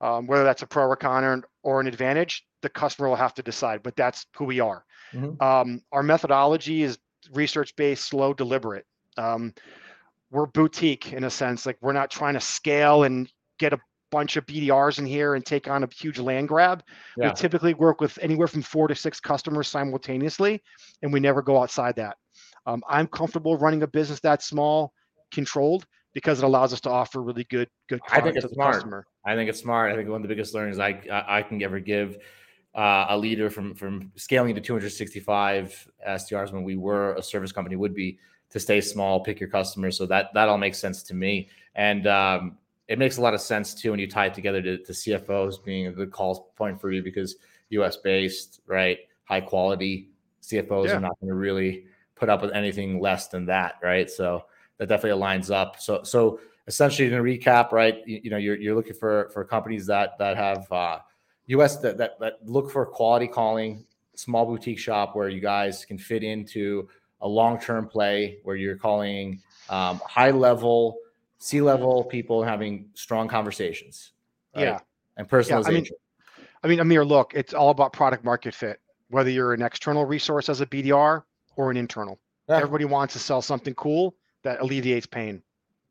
Um, 0.00 0.26
whether 0.26 0.44
that's 0.44 0.62
a 0.62 0.66
pro 0.66 0.86
or 0.86 0.96
con 0.96 1.24
or, 1.24 1.42
or, 1.62 1.78
an 1.78 1.86
advantage, 1.86 2.46
the 2.62 2.70
customer 2.70 3.06
will 3.10 3.16
have 3.16 3.34
to 3.34 3.42
decide. 3.42 3.82
But 3.82 3.96
that's 3.96 4.24
who 4.34 4.46
we 4.46 4.58
are. 4.58 4.82
Mm-hmm. 5.12 5.42
Um, 5.42 5.82
our 5.92 6.02
methodology 6.02 6.82
is 6.82 6.98
research 7.34 7.76
based, 7.76 8.06
slow, 8.06 8.32
deliberate. 8.32 8.86
Um, 9.18 9.52
we're 10.30 10.46
boutique 10.46 11.12
in 11.12 11.24
a 11.24 11.30
sense. 11.30 11.66
Like 11.66 11.76
we're 11.82 11.92
not 11.92 12.10
trying 12.10 12.34
to 12.34 12.40
scale 12.40 13.02
and 13.02 13.30
get 13.58 13.74
a 13.74 13.80
bunch 14.10 14.36
of 14.36 14.46
BDRs 14.46 14.98
in 14.98 15.06
here 15.06 15.34
and 15.34 15.44
take 15.44 15.68
on 15.68 15.84
a 15.84 15.88
huge 15.92 16.18
land 16.18 16.48
grab. 16.48 16.82
Yeah. 17.16 17.28
We 17.28 17.34
typically 17.34 17.74
work 17.74 18.00
with 18.00 18.18
anywhere 18.20 18.48
from 18.48 18.62
four 18.62 18.88
to 18.88 18.94
six 18.94 19.20
customers 19.20 19.68
simultaneously, 19.68 20.62
and 21.02 21.12
we 21.12 21.20
never 21.20 21.42
go 21.42 21.62
outside 21.62 21.96
that. 21.96 22.16
Um, 22.66 22.82
I'm 22.88 23.06
comfortable 23.06 23.56
running 23.56 23.82
a 23.82 23.86
business 23.86 24.20
that 24.20 24.42
small, 24.42 24.92
controlled, 25.30 25.86
because 26.12 26.38
it 26.38 26.44
allows 26.44 26.72
us 26.72 26.80
to 26.82 26.90
offer 26.90 27.22
really 27.22 27.44
good, 27.44 27.68
good. 27.88 28.00
I 28.10 28.20
think 28.20 28.36
it's 28.36 28.52
smart. 28.52 28.74
Customer. 28.74 29.06
I 29.24 29.34
think 29.34 29.48
it's 29.48 29.60
smart. 29.60 29.92
I 29.92 29.96
think 29.96 30.08
one 30.08 30.16
of 30.16 30.22
the 30.22 30.34
biggest 30.34 30.54
learnings 30.54 30.78
I 30.78 31.00
I 31.26 31.42
can 31.42 31.62
ever 31.62 31.80
give 31.80 32.18
uh, 32.74 33.06
a 33.10 33.18
leader 33.18 33.50
from 33.50 33.74
from 33.74 34.12
scaling 34.16 34.54
to 34.54 34.60
265 34.60 35.88
SDRs 36.08 36.52
when 36.52 36.64
we 36.64 36.76
were 36.76 37.14
a 37.14 37.22
service 37.22 37.52
company 37.52 37.76
would 37.76 37.94
be 37.94 38.18
to 38.50 38.58
stay 38.58 38.80
small, 38.80 39.20
pick 39.20 39.38
your 39.38 39.48
customers. 39.48 39.96
So 39.96 40.06
that 40.06 40.32
that 40.34 40.48
all 40.48 40.58
makes 40.58 40.78
sense 40.78 41.02
to 41.04 41.14
me, 41.14 41.48
and 41.74 42.06
um, 42.06 42.58
it 42.90 42.98
makes 42.98 43.18
a 43.18 43.22
lot 43.22 43.34
of 43.34 43.40
sense 43.40 43.72
too 43.72 43.92
when 43.92 44.00
you 44.00 44.08
tie 44.08 44.26
it 44.26 44.34
together 44.34 44.60
to, 44.60 44.78
to 44.78 44.92
CFOs 44.92 45.62
being 45.64 45.86
a 45.86 45.92
good 45.92 46.10
call 46.10 46.52
point 46.56 46.80
for 46.80 46.90
you 46.90 47.04
because 47.04 47.36
U.S. 47.70 47.96
based, 47.96 48.60
right, 48.66 48.98
high 49.22 49.40
quality 49.40 50.10
CFOs 50.42 50.86
yeah. 50.86 50.96
are 50.96 51.00
not 51.00 51.18
going 51.20 51.28
to 51.28 51.36
really 51.36 51.84
put 52.16 52.28
up 52.28 52.42
with 52.42 52.50
anything 52.50 53.00
less 53.00 53.28
than 53.28 53.46
that, 53.46 53.76
right? 53.80 54.10
So 54.10 54.44
that 54.78 54.88
definitely 54.88 55.22
aligns 55.22 55.54
up. 55.54 55.80
So 55.80 56.02
so 56.02 56.40
essentially, 56.66 57.08
to 57.08 57.16
recap, 57.16 57.70
right, 57.70 57.98
you, 58.06 58.22
you 58.24 58.30
know, 58.30 58.38
you're 58.38 58.56
you're 58.56 58.74
looking 58.74 58.94
for 58.94 59.30
for 59.32 59.44
companies 59.44 59.86
that 59.86 60.18
that 60.18 60.36
have 60.36 60.70
uh, 60.72 60.98
U.S. 61.46 61.76
That, 61.76 61.96
that 61.98 62.18
that 62.18 62.38
look 62.44 62.72
for 62.72 62.84
quality 62.84 63.28
calling, 63.28 63.84
small 64.16 64.46
boutique 64.46 64.80
shop 64.80 65.14
where 65.14 65.28
you 65.28 65.40
guys 65.40 65.84
can 65.84 65.96
fit 65.96 66.24
into 66.24 66.88
a 67.20 67.28
long-term 67.28 67.86
play 67.86 68.38
where 68.42 68.56
you're 68.56 68.76
calling 68.76 69.40
um, 69.68 70.00
high-level, 71.40 71.78
C-level 71.80 72.04
people 72.04 72.42
having 72.42 72.88
strong 72.94 73.28
conversations. 73.28 74.12
Right? 74.54 74.64
Yeah, 74.64 74.80
and 75.16 75.28
personalization. 75.28 75.62
Yeah, 75.62 75.68
I 75.68 75.70
mean, 75.70 75.86
I 76.64 76.68
mean, 76.68 76.80
Amir, 76.80 77.04
look, 77.04 77.32
it's 77.34 77.54
all 77.54 77.70
about 77.70 77.92
product 77.92 78.24
market 78.24 78.54
fit. 78.54 78.80
Whether 79.08 79.30
you're 79.30 79.54
an 79.54 79.62
external 79.62 80.04
resource 80.04 80.48
as 80.48 80.60
a 80.60 80.66
BDR 80.66 81.22
or 81.56 81.70
an 81.70 81.76
internal, 81.76 82.18
yeah. 82.48 82.56
everybody 82.56 82.84
wants 82.84 83.14
to 83.14 83.18
sell 83.18 83.42
something 83.42 83.74
cool. 83.74 84.14
that 84.42 84.60
alleviates 84.60 85.06
pain, 85.06 85.42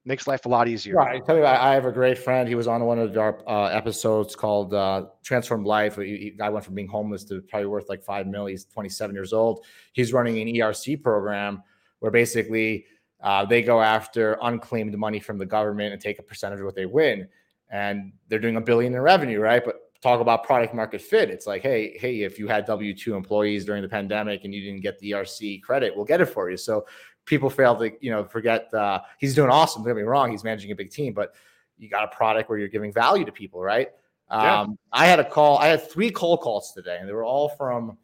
makes 0.06 0.26
life 0.26 0.46
a 0.46 0.50
lot 0.50 0.68
easier. 0.68 0.96
Right. 0.96 1.24
Tell 1.26 1.36
me, 1.36 1.44
I 1.44 1.74
have 1.74 1.86
a 1.86 1.92
great 1.92 2.18
friend. 2.18 2.48
He 2.48 2.56
was 2.56 2.68
on 2.68 2.84
one 2.86 2.98
of 2.98 3.18
our 3.18 3.40
uh, 3.48 3.66
episodes 3.66 4.36
called 4.36 4.74
uh, 4.74 5.08
"Transform 5.24 5.66
Life." 5.66 5.98
He, 5.98 6.34
guy 6.38 6.50
went 6.50 6.64
from 6.64 6.76
being 6.76 6.88
homeless 6.88 7.24
to 7.26 7.42
probably 7.42 7.68
worth 7.68 7.90
like 7.90 8.04
five 8.04 8.26
million. 8.28 8.54
He's 8.54 8.66
27 8.66 9.14
years 9.16 9.34
old. 9.34 9.66
He's 9.94 10.14
running 10.14 10.40
an 10.40 10.48
ERC 10.48 11.04
program 11.04 11.62
where 12.00 12.12
basically 12.12 12.86
uh, 13.22 13.46
they 13.46 13.62
go 13.62 13.82
after 13.82 14.38
unclaimed 14.42 14.98
money 14.98 15.20
from 15.20 15.38
the 15.38 15.46
government 15.46 15.94
and 15.94 16.02
take 16.02 16.20
a 16.20 16.24
percentage 16.24 16.60
of 16.60 16.66
what 16.66 16.76
they 16.76 16.86
win. 16.86 17.28
And 17.70 18.14
they're 18.28 18.40
doing 18.40 18.56
a 18.56 18.62
billion 18.62 18.94
in 18.96 19.02
revenue, 19.02 19.40
right? 19.40 19.64
But 19.64 19.76
talk 20.02 20.22
about 20.22 20.44
product 20.44 20.74
market 20.74 21.02
fit. 21.02 21.30
It's 21.30 21.46
like, 21.46 21.62
hey, 21.62 21.98
hey, 21.98 22.22
if 22.22 22.40
you 22.40 22.48
had 22.48 22.66
W 22.66 22.96
two 22.96 23.16
employees 23.16 23.66
during 23.66 23.82
the 23.82 23.90
pandemic 23.90 24.46
and 24.46 24.54
you 24.54 24.62
didn't 24.62 24.82
get 24.82 24.98
the 25.00 25.12
ERC 25.12 25.62
credit, 25.62 25.96
we'll 25.96 26.06
get 26.06 26.22
it 26.22 26.28
for 26.28 26.50
you. 26.50 26.58
So 26.58 26.86
people 27.26 27.50
fail 27.50 27.76
to, 27.78 27.92
you 28.00 28.12
know, 28.12 28.24
forget 28.24 28.74
uh, 28.74 29.02
he's 29.20 29.36
doing 29.36 29.50
awesome. 29.50 29.84
Don't 29.84 29.90
get 29.90 29.98
me 29.98 30.04
wrong, 30.04 30.32
he's 30.32 30.44
managing 30.44 30.72
a 30.72 30.76
big 30.76 30.90
team, 30.90 31.14
but 31.14 31.34
you 31.78 31.90
got 31.90 32.04
a 32.04 32.16
product 32.16 32.50
where 32.50 32.58
you're 32.58 32.68
giving 32.68 32.92
value 32.92 33.26
to 33.26 33.32
people, 33.32 33.62
right? 33.62 33.90
Yeah. 34.32 34.62
Um, 34.62 34.78
I 34.92 35.08
had 35.08 35.20
a 35.20 35.28
call. 35.28 35.58
I 35.58 35.68
had 35.68 35.90
three 35.90 36.12
cold 36.12 36.42
calls 36.42 36.72
today, 36.74 36.98
and 37.00 37.10
they 37.10 37.14
were 37.14 37.24
all 37.24 37.50
from 37.50 37.98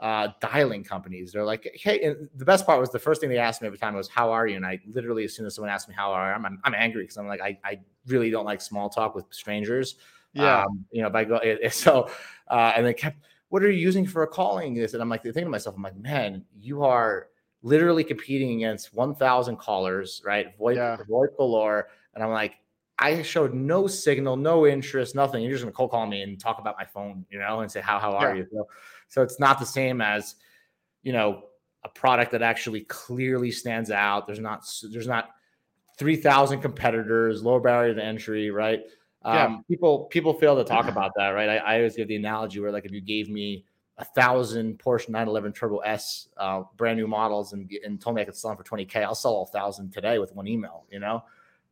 uh, 0.00 0.28
dialing 0.40 0.82
companies. 0.82 1.32
They're 1.32 1.44
like, 1.44 1.70
hey, 1.74 2.14
the 2.34 2.44
best 2.44 2.66
part 2.66 2.80
was 2.80 2.90
the 2.90 2.98
first 2.98 3.20
thing 3.20 3.28
they 3.30 3.38
asked 3.38 3.60
me 3.60 3.66
every 3.66 3.78
time 3.78 3.94
was, 3.94 4.08
how 4.08 4.32
are 4.32 4.46
you? 4.46 4.56
And 4.56 4.64
I 4.64 4.80
literally, 4.92 5.24
as 5.24 5.34
soon 5.34 5.46
as 5.46 5.54
someone 5.54 5.70
asked 5.70 5.88
me 5.88 5.94
how 5.94 6.12
are 6.12 6.32
I, 6.32 6.34
I'm, 6.34 6.58
I'm 6.64 6.74
angry 6.74 7.02
because 7.02 7.18
I'm 7.18 7.26
like, 7.26 7.42
I, 7.42 7.58
I 7.62 7.80
really 8.06 8.30
don't 8.30 8.46
like 8.46 8.62
small 8.62 8.88
talk 8.88 9.14
with 9.14 9.26
strangers. 9.30 9.96
Yeah. 10.32 10.62
Um, 10.62 10.84
you 10.90 11.02
know, 11.02 11.08
if 11.08 11.14
I 11.14 11.24
go, 11.24 11.36
it, 11.36 11.58
it, 11.62 11.74
so, 11.74 12.08
uh, 12.48 12.72
and 12.74 12.86
they 12.86 12.94
kept, 12.94 13.18
what 13.50 13.62
are 13.62 13.70
you 13.70 13.78
using 13.78 14.06
for 14.06 14.22
a 14.22 14.26
calling 14.26 14.74
this? 14.74 14.94
And 14.94 15.02
I'm 15.02 15.08
like, 15.08 15.22
thinking 15.22 15.44
to 15.44 15.50
myself, 15.50 15.76
I'm 15.76 15.82
like, 15.82 15.96
man, 15.96 16.44
you 16.58 16.82
are 16.82 17.28
literally 17.62 18.04
competing 18.04 18.56
against 18.56 18.94
1,000 18.94 19.56
callers, 19.56 20.22
right? 20.24 20.58
VoIP, 20.58 20.76
yeah. 20.76 20.96
VoIP 21.10 21.36
galore. 21.36 21.88
And 22.14 22.24
I'm 22.24 22.30
like, 22.30 22.54
I 23.00 23.22
showed 23.22 23.54
no 23.54 23.86
signal, 23.86 24.36
no 24.36 24.66
interest, 24.66 25.14
nothing. 25.14 25.42
You're 25.42 25.52
just 25.52 25.64
gonna 25.64 25.72
cold 25.72 25.90
call 25.90 26.06
me 26.06 26.22
and 26.22 26.38
talk 26.38 26.58
about 26.58 26.76
my 26.78 26.84
phone, 26.84 27.24
you 27.30 27.38
know, 27.38 27.60
and 27.60 27.72
say 27.72 27.80
how 27.80 27.98
how 27.98 28.12
are 28.12 28.34
yeah. 28.34 28.42
you? 28.42 28.46
So, 28.52 28.68
so 29.10 29.22
it's 29.22 29.38
not 29.38 29.58
the 29.58 29.66
same 29.66 30.00
as, 30.00 30.36
you 31.02 31.12
know, 31.12 31.42
a 31.84 31.88
product 31.88 32.32
that 32.32 32.42
actually 32.42 32.82
clearly 32.82 33.50
stands 33.50 33.90
out. 33.90 34.26
There's 34.26 34.38
not 34.38 34.64
there's 34.90 35.06
not 35.06 35.30
three 35.98 36.16
thousand 36.16 36.60
competitors, 36.60 37.42
low 37.42 37.58
barrier 37.58 37.94
to 37.94 38.02
entry, 38.02 38.50
right? 38.50 38.80
Yeah. 39.24 39.44
Um, 39.44 39.64
people 39.68 40.04
people 40.06 40.32
fail 40.32 40.56
to 40.56 40.64
talk 40.64 40.88
about 40.88 41.12
that, 41.16 41.28
right? 41.30 41.48
I, 41.48 41.56
I, 41.56 41.76
always 41.76 41.96
give 41.96 42.08
the 42.08 42.16
analogy 42.16 42.58
where 42.60 42.72
like 42.72 42.86
if 42.86 42.92
you 42.92 43.02
gave 43.02 43.28
me 43.28 43.66
a 43.98 44.04
thousand 44.04 44.78
Porsche 44.78 45.10
911 45.10 45.52
Turbo 45.52 45.78
S 45.78 46.28
uh, 46.38 46.62
brand 46.76 46.98
new 46.98 47.06
models 47.06 47.52
and, 47.52 47.70
and 47.84 48.00
told 48.00 48.16
me 48.16 48.22
I 48.22 48.24
could 48.24 48.36
sell 48.36 48.54
them 48.54 48.56
for 48.56 48.64
20k, 48.64 48.96
I'll 49.02 49.14
sell 49.14 49.42
a 49.42 49.46
thousand 49.46 49.92
today 49.92 50.18
with 50.18 50.34
one 50.34 50.46
email. 50.46 50.86
You 50.90 51.00
know, 51.00 51.24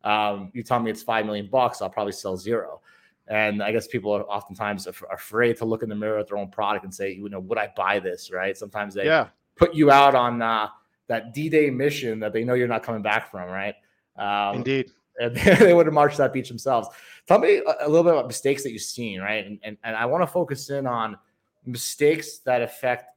um, 0.03 0.51
you 0.53 0.61
tell 0.61 0.79
me 0.79 0.91
it's 0.91 1.01
five 1.01 1.25
million 1.25 1.47
bucks, 1.47 1.81
I'll 1.81 1.89
probably 1.89 2.13
sell 2.13 2.37
zero. 2.37 2.81
And 3.29 3.61
I 3.61 3.71
guess 3.71 3.87
people 3.87 4.11
are 4.11 4.23
oftentimes 4.23 4.87
afraid 4.87 5.57
to 5.57 5.65
look 5.65 5.83
in 5.83 5.89
the 5.89 5.95
mirror 5.95 6.17
at 6.17 6.27
their 6.27 6.37
own 6.37 6.49
product 6.49 6.83
and 6.83 6.93
say, 6.93 7.11
you 7.11 7.29
know, 7.29 7.39
would 7.39 7.59
I 7.59 7.71
buy 7.75 7.99
this? 7.99 8.31
Right? 8.31 8.57
Sometimes 8.57 8.95
they 8.95 9.05
yeah. 9.05 9.27
put 9.55 9.73
you 9.75 9.91
out 9.91 10.15
on 10.15 10.41
uh, 10.41 10.67
that 11.07 11.33
D-Day 11.33 11.69
mission 11.69 12.19
that 12.21 12.33
they 12.33 12.43
know 12.43 12.55
you're 12.55 12.67
not 12.67 12.81
coming 12.81 13.03
back 13.03 13.29
from. 13.29 13.49
Right? 13.49 13.75
Um, 14.17 14.57
Indeed. 14.57 14.91
And 15.19 15.35
they 15.59 15.73
would 15.73 15.85
have 15.85 15.93
marched 15.93 16.17
that 16.17 16.33
beach 16.33 16.49
themselves. 16.49 16.87
Tell 17.27 17.39
me 17.39 17.57
a, 17.57 17.85
a 17.85 17.87
little 17.87 18.03
bit 18.03 18.13
about 18.13 18.25
mistakes 18.25 18.63
that 18.63 18.71
you've 18.71 18.81
seen, 18.81 19.21
right? 19.21 19.45
And, 19.45 19.59
and, 19.63 19.77
and 19.83 19.95
I 19.95 20.05
want 20.05 20.23
to 20.23 20.27
focus 20.27 20.69
in 20.71 20.87
on 20.87 21.17
mistakes 21.65 22.39
that 22.39 22.61
affect 22.61 23.11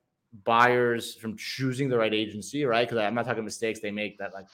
buyers 0.45 1.15
from 1.15 1.37
choosing 1.37 1.89
the 1.89 1.97
right 1.97 2.13
agency, 2.13 2.65
right? 2.65 2.87
Because 2.87 3.03
I'm 3.03 3.15
not 3.15 3.25
talking 3.25 3.45
mistakes 3.45 3.81
they 3.81 3.91
make 3.91 4.19
that 4.19 4.35
like 4.35 4.47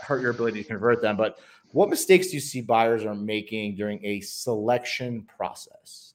hurt 0.00 0.22
your 0.22 0.30
ability 0.30 0.62
to 0.62 0.68
convert 0.68 1.02
them, 1.02 1.16
but 1.16 1.38
what 1.72 1.88
mistakes 1.88 2.28
do 2.28 2.34
you 2.34 2.40
see 2.40 2.60
buyers 2.60 3.04
are 3.04 3.14
making 3.14 3.76
during 3.76 4.04
a 4.04 4.20
selection 4.20 5.26
process? 5.36 6.14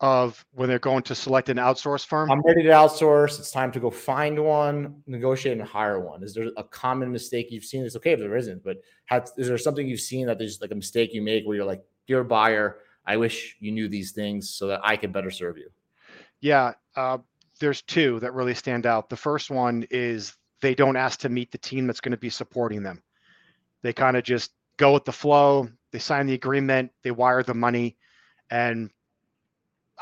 Of 0.00 0.44
when 0.52 0.68
they're 0.68 0.80
going 0.80 1.04
to 1.04 1.14
select 1.14 1.48
an 1.48 1.58
outsource 1.58 2.04
firm? 2.04 2.30
I'm 2.30 2.42
ready 2.42 2.64
to 2.64 2.70
outsource. 2.70 3.38
It's 3.38 3.52
time 3.52 3.70
to 3.70 3.78
go 3.78 3.88
find 3.88 4.42
one, 4.42 5.00
negotiate, 5.06 5.58
and 5.58 5.66
hire 5.66 6.00
one. 6.00 6.24
Is 6.24 6.34
there 6.34 6.48
a 6.56 6.64
common 6.64 7.12
mistake 7.12 7.48
you've 7.50 7.64
seen? 7.64 7.84
It's 7.84 7.94
okay 7.94 8.12
if 8.12 8.18
there 8.18 8.36
isn't, 8.36 8.64
but 8.64 8.78
has, 9.04 9.32
is 9.36 9.46
there 9.46 9.58
something 9.58 9.86
you've 9.86 10.00
seen 10.00 10.26
that 10.26 10.38
there's 10.38 10.60
like 10.60 10.72
a 10.72 10.74
mistake 10.74 11.14
you 11.14 11.22
make 11.22 11.44
where 11.44 11.56
you're 11.56 11.64
like, 11.64 11.84
dear 12.08 12.24
buyer, 12.24 12.78
I 13.06 13.16
wish 13.16 13.56
you 13.60 13.70
knew 13.70 13.88
these 13.88 14.10
things 14.10 14.50
so 14.50 14.66
that 14.66 14.80
I 14.82 14.96
could 14.96 15.12
better 15.12 15.30
serve 15.30 15.56
you? 15.56 15.70
Yeah, 16.40 16.72
uh, 16.96 17.18
there's 17.60 17.82
two 17.82 18.18
that 18.20 18.34
really 18.34 18.54
stand 18.54 18.86
out. 18.86 19.08
The 19.08 19.16
first 19.16 19.52
one 19.52 19.86
is 19.88 20.36
they 20.60 20.74
don't 20.74 20.96
ask 20.96 21.20
to 21.20 21.28
meet 21.28 21.52
the 21.52 21.58
team 21.58 21.86
that's 21.86 22.00
going 22.00 22.10
to 22.10 22.18
be 22.18 22.30
supporting 22.30 22.82
them. 22.82 23.00
They 23.82 23.92
kind 23.92 24.16
of 24.16 24.24
just 24.24 24.50
go 24.82 24.92
with 24.92 25.04
the 25.04 25.12
flow. 25.12 25.68
They 25.92 26.00
sign 26.00 26.26
the 26.26 26.34
agreement, 26.34 26.90
they 27.04 27.12
wire 27.12 27.44
the 27.44 27.54
money. 27.54 27.96
And 28.50 28.90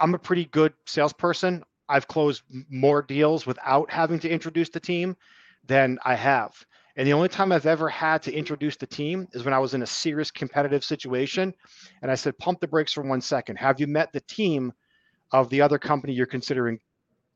I'm 0.00 0.14
a 0.14 0.18
pretty 0.18 0.46
good 0.46 0.72
salesperson. 0.86 1.62
I've 1.86 2.08
closed 2.08 2.42
more 2.70 3.02
deals 3.02 3.46
without 3.46 3.90
having 3.90 4.20
to 4.20 4.30
introduce 4.30 4.70
the 4.70 4.80
team 4.80 5.16
than 5.66 5.98
I 6.02 6.14
have. 6.14 6.54
And 6.96 7.06
the 7.06 7.12
only 7.12 7.28
time 7.28 7.52
I've 7.52 7.66
ever 7.66 7.90
had 7.90 8.22
to 8.22 8.32
introduce 8.32 8.76
the 8.76 8.86
team 8.86 9.28
is 9.32 9.44
when 9.44 9.52
I 9.52 9.58
was 9.58 9.74
in 9.74 9.82
a 9.82 9.86
serious 9.86 10.30
competitive 10.30 10.82
situation. 10.82 11.52
And 12.00 12.10
I 12.10 12.14
said, 12.14 12.38
pump 12.38 12.60
the 12.60 12.68
brakes 12.68 12.94
for 12.94 13.02
one 13.02 13.20
second. 13.20 13.56
Have 13.56 13.80
you 13.80 13.86
met 13.86 14.12
the 14.12 14.20
team 14.22 14.72
of 15.30 15.50
the 15.50 15.60
other 15.60 15.78
company 15.78 16.14
you're 16.14 16.26
considering 16.26 16.78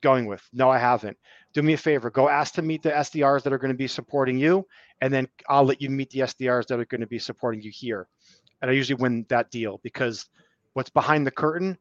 going 0.00 0.24
with? 0.26 0.42
No, 0.52 0.70
I 0.70 0.78
haven't 0.78 1.18
do 1.54 1.62
me 1.62 1.72
a 1.72 1.78
favor, 1.78 2.10
go 2.10 2.28
ask 2.28 2.54
to 2.54 2.62
meet 2.62 2.82
the 2.82 2.90
SDRs 2.90 3.42
that 3.44 3.52
are 3.52 3.58
going 3.58 3.72
to 3.72 3.78
be 3.78 3.86
supporting 3.86 4.38
you, 4.38 4.66
and 5.00 5.14
then 5.14 5.28
I'll 5.48 5.64
let 5.64 5.80
you 5.80 5.88
meet 5.88 6.10
the 6.10 6.20
SDRs 6.20 6.66
that 6.66 6.78
are 6.78 6.84
going 6.84 7.00
to 7.00 7.06
be 7.06 7.18
supporting 7.18 7.62
you 7.62 7.70
here. 7.70 8.08
And 8.60 8.70
I 8.70 8.74
usually 8.74 9.00
win 9.00 9.24
that 9.28 9.50
deal 9.50 9.80
because 9.82 10.26
what's 10.72 10.90
behind 10.90 11.26
the 11.26 11.30
curtain, 11.30 11.78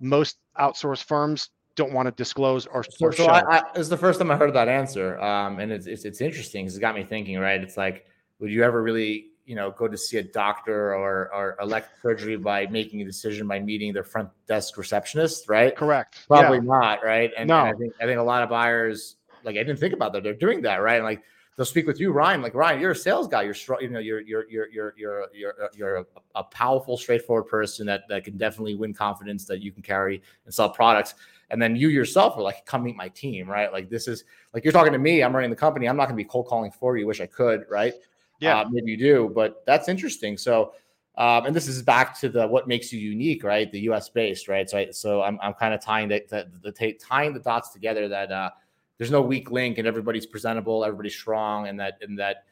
most 0.00 0.38
outsourced 0.58 1.04
firms 1.04 1.50
don't 1.76 1.92
want 1.92 2.06
to 2.06 2.12
disclose 2.12 2.66
or, 2.66 2.84
so, 2.84 3.06
or 3.06 3.12
so 3.12 3.26
I, 3.26 3.58
I, 3.58 3.62
it's 3.76 3.88
the 3.88 3.96
first 3.96 4.18
time 4.18 4.30
I 4.30 4.36
heard 4.36 4.52
that 4.54 4.68
answer, 4.68 5.18
um, 5.20 5.58
and 5.58 5.72
it's, 5.72 5.86
it's 5.86 6.04
it's 6.04 6.20
interesting. 6.20 6.66
It's 6.66 6.78
got 6.78 6.94
me 6.94 7.04
thinking. 7.04 7.38
Right? 7.38 7.62
It's 7.62 7.76
like, 7.76 8.06
would 8.40 8.50
you 8.50 8.64
ever 8.64 8.82
really 8.82 9.31
you 9.44 9.56
know 9.56 9.70
go 9.72 9.88
to 9.88 9.96
see 9.96 10.18
a 10.18 10.22
doctor 10.22 10.94
or 10.94 11.32
or 11.34 11.56
elect 11.60 12.00
surgery 12.00 12.36
by 12.36 12.66
making 12.66 13.02
a 13.02 13.04
decision 13.04 13.46
by 13.46 13.58
meeting 13.58 13.92
their 13.92 14.04
front 14.04 14.28
desk 14.46 14.76
receptionist 14.76 15.48
right? 15.48 15.74
Correct. 15.76 16.24
Probably 16.28 16.58
yeah. 16.58 16.64
not 16.64 17.04
right? 17.04 17.30
And, 17.36 17.48
no. 17.48 17.64
And 17.64 17.74
I 17.74 17.78
think 17.78 17.94
I 18.00 18.06
think 18.06 18.18
a 18.18 18.22
lot 18.22 18.42
of 18.42 18.48
buyers 18.48 19.16
like 19.44 19.56
I 19.56 19.58
didn't 19.64 19.78
think 19.78 19.94
about 19.94 20.12
that 20.12 20.22
they're 20.22 20.34
doing 20.34 20.62
that 20.62 20.76
right? 20.76 20.96
And 20.96 21.04
like 21.04 21.22
they'll 21.56 21.66
speak 21.66 21.86
with 21.86 22.00
you 22.00 22.12
Ryan 22.12 22.42
like 22.42 22.54
Ryan 22.54 22.80
you're 22.80 22.92
a 22.92 22.96
sales 22.96 23.26
guy. 23.26 23.42
You're 23.42 23.54
strong 23.54 23.80
you 23.80 23.90
know 23.90 23.98
you're 23.98 24.20
you're 24.20 24.48
you're 24.48 24.68
you're 24.70 24.94
you're 24.96 25.26
you're, 25.34 25.54
you're 25.74 25.96
a, 25.96 26.04
a 26.36 26.44
powerful 26.44 26.96
straightforward 26.96 27.48
person 27.48 27.86
that 27.86 28.02
that 28.08 28.24
can 28.24 28.36
definitely 28.36 28.76
win 28.76 28.94
confidence 28.94 29.44
that 29.46 29.60
you 29.60 29.72
can 29.72 29.82
carry 29.82 30.22
and 30.44 30.54
sell 30.54 30.70
products. 30.70 31.14
And 31.50 31.60
then 31.60 31.76
you 31.76 31.88
yourself 31.88 32.38
are 32.38 32.42
like 32.42 32.64
come 32.64 32.84
meet 32.84 32.96
my 32.96 33.08
team 33.08 33.48
right? 33.48 33.72
Like 33.72 33.90
this 33.90 34.08
is 34.08 34.24
like 34.54 34.64
you're 34.64 34.72
talking 34.72 34.92
to 34.92 34.98
me 34.98 35.22
i'm 35.22 35.34
running 35.34 35.50
the 35.50 35.56
company 35.56 35.88
i'm 35.88 35.96
not 35.96 36.06
going 36.06 36.16
to 36.16 36.22
be 36.22 36.28
cold 36.28 36.46
calling 36.46 36.70
for 36.70 36.96
you 36.96 37.06
wish 37.06 37.20
i 37.20 37.26
could 37.26 37.64
right 37.70 37.94
yeah, 38.42 38.60
uh, 38.60 38.68
maybe 38.70 38.90
you 38.90 38.96
do, 38.96 39.32
but 39.34 39.62
that's 39.66 39.88
interesting. 39.88 40.36
So, 40.36 40.72
um, 41.16 41.46
and 41.46 41.54
this 41.54 41.68
is 41.68 41.82
back 41.82 42.18
to 42.20 42.28
the 42.28 42.46
what 42.46 42.66
makes 42.66 42.92
you 42.92 42.98
unique, 42.98 43.44
right? 43.44 43.70
The 43.70 43.80
U.S. 43.80 44.08
based, 44.08 44.48
right? 44.48 44.68
So, 44.68 44.78
I, 44.78 44.90
so 44.90 45.22
I'm, 45.22 45.38
I'm 45.42 45.54
kind 45.54 45.74
of 45.74 45.80
tying 45.80 46.08
the, 46.08 46.24
the, 46.28 46.48
the, 46.62 46.92
tying 46.94 47.34
the 47.34 47.40
dots 47.40 47.70
together 47.70 48.08
that 48.08 48.32
uh, 48.32 48.50
there's 48.98 49.10
no 49.10 49.22
weak 49.22 49.50
link, 49.50 49.78
and 49.78 49.86
everybody's 49.86 50.26
presentable, 50.26 50.84
everybody's 50.84 51.14
strong, 51.14 51.68
and 51.68 51.78
that 51.78 51.98
and 52.02 52.18
that 52.18 52.44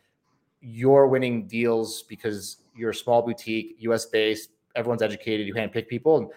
you're 0.60 1.08
winning 1.08 1.46
deals 1.46 2.02
because 2.02 2.58
you're 2.76 2.90
a 2.90 2.94
small 2.94 3.22
boutique, 3.22 3.76
U.S. 3.80 4.06
based, 4.06 4.50
everyone's 4.76 5.02
educated, 5.02 5.46
you 5.46 5.54
handpick 5.54 5.88
people, 5.88 6.18
and 6.18 6.28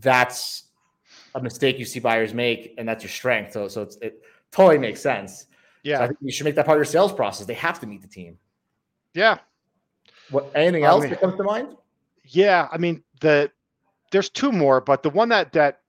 that's 0.00 0.64
a 1.34 1.42
mistake 1.42 1.78
you 1.78 1.84
see 1.84 2.00
buyers 2.00 2.32
make, 2.32 2.74
and 2.78 2.88
that's 2.88 3.02
your 3.02 3.10
strength. 3.10 3.52
So, 3.52 3.68
so 3.68 3.88
it 4.00 4.22
totally 4.50 4.78
makes 4.78 5.00
sense. 5.00 5.46
Yeah, 5.82 5.98
so 5.98 6.04
I 6.04 6.06
think 6.06 6.18
you 6.22 6.32
should 6.32 6.44
make 6.44 6.54
that 6.54 6.64
part 6.64 6.76
of 6.76 6.78
your 6.78 6.86
sales 6.86 7.12
process. 7.12 7.46
They 7.46 7.54
have 7.54 7.78
to 7.80 7.86
meet 7.86 8.00
the 8.00 8.08
team. 8.08 8.38
Yeah. 9.14 9.38
What 10.30 10.50
anything 10.54 10.84
else 10.84 11.02
I 11.02 11.06
mean, 11.06 11.10
that 11.10 11.20
comes 11.20 11.36
to 11.36 11.44
mind? 11.44 11.76
Yeah, 12.24 12.68
I 12.70 12.78
mean 12.78 13.02
the 13.20 13.50
there's 14.10 14.30
two 14.30 14.52
more, 14.52 14.80
but 14.80 15.02
the 15.02 15.10
one 15.10 15.28
that 15.30 15.52
that 15.52 15.80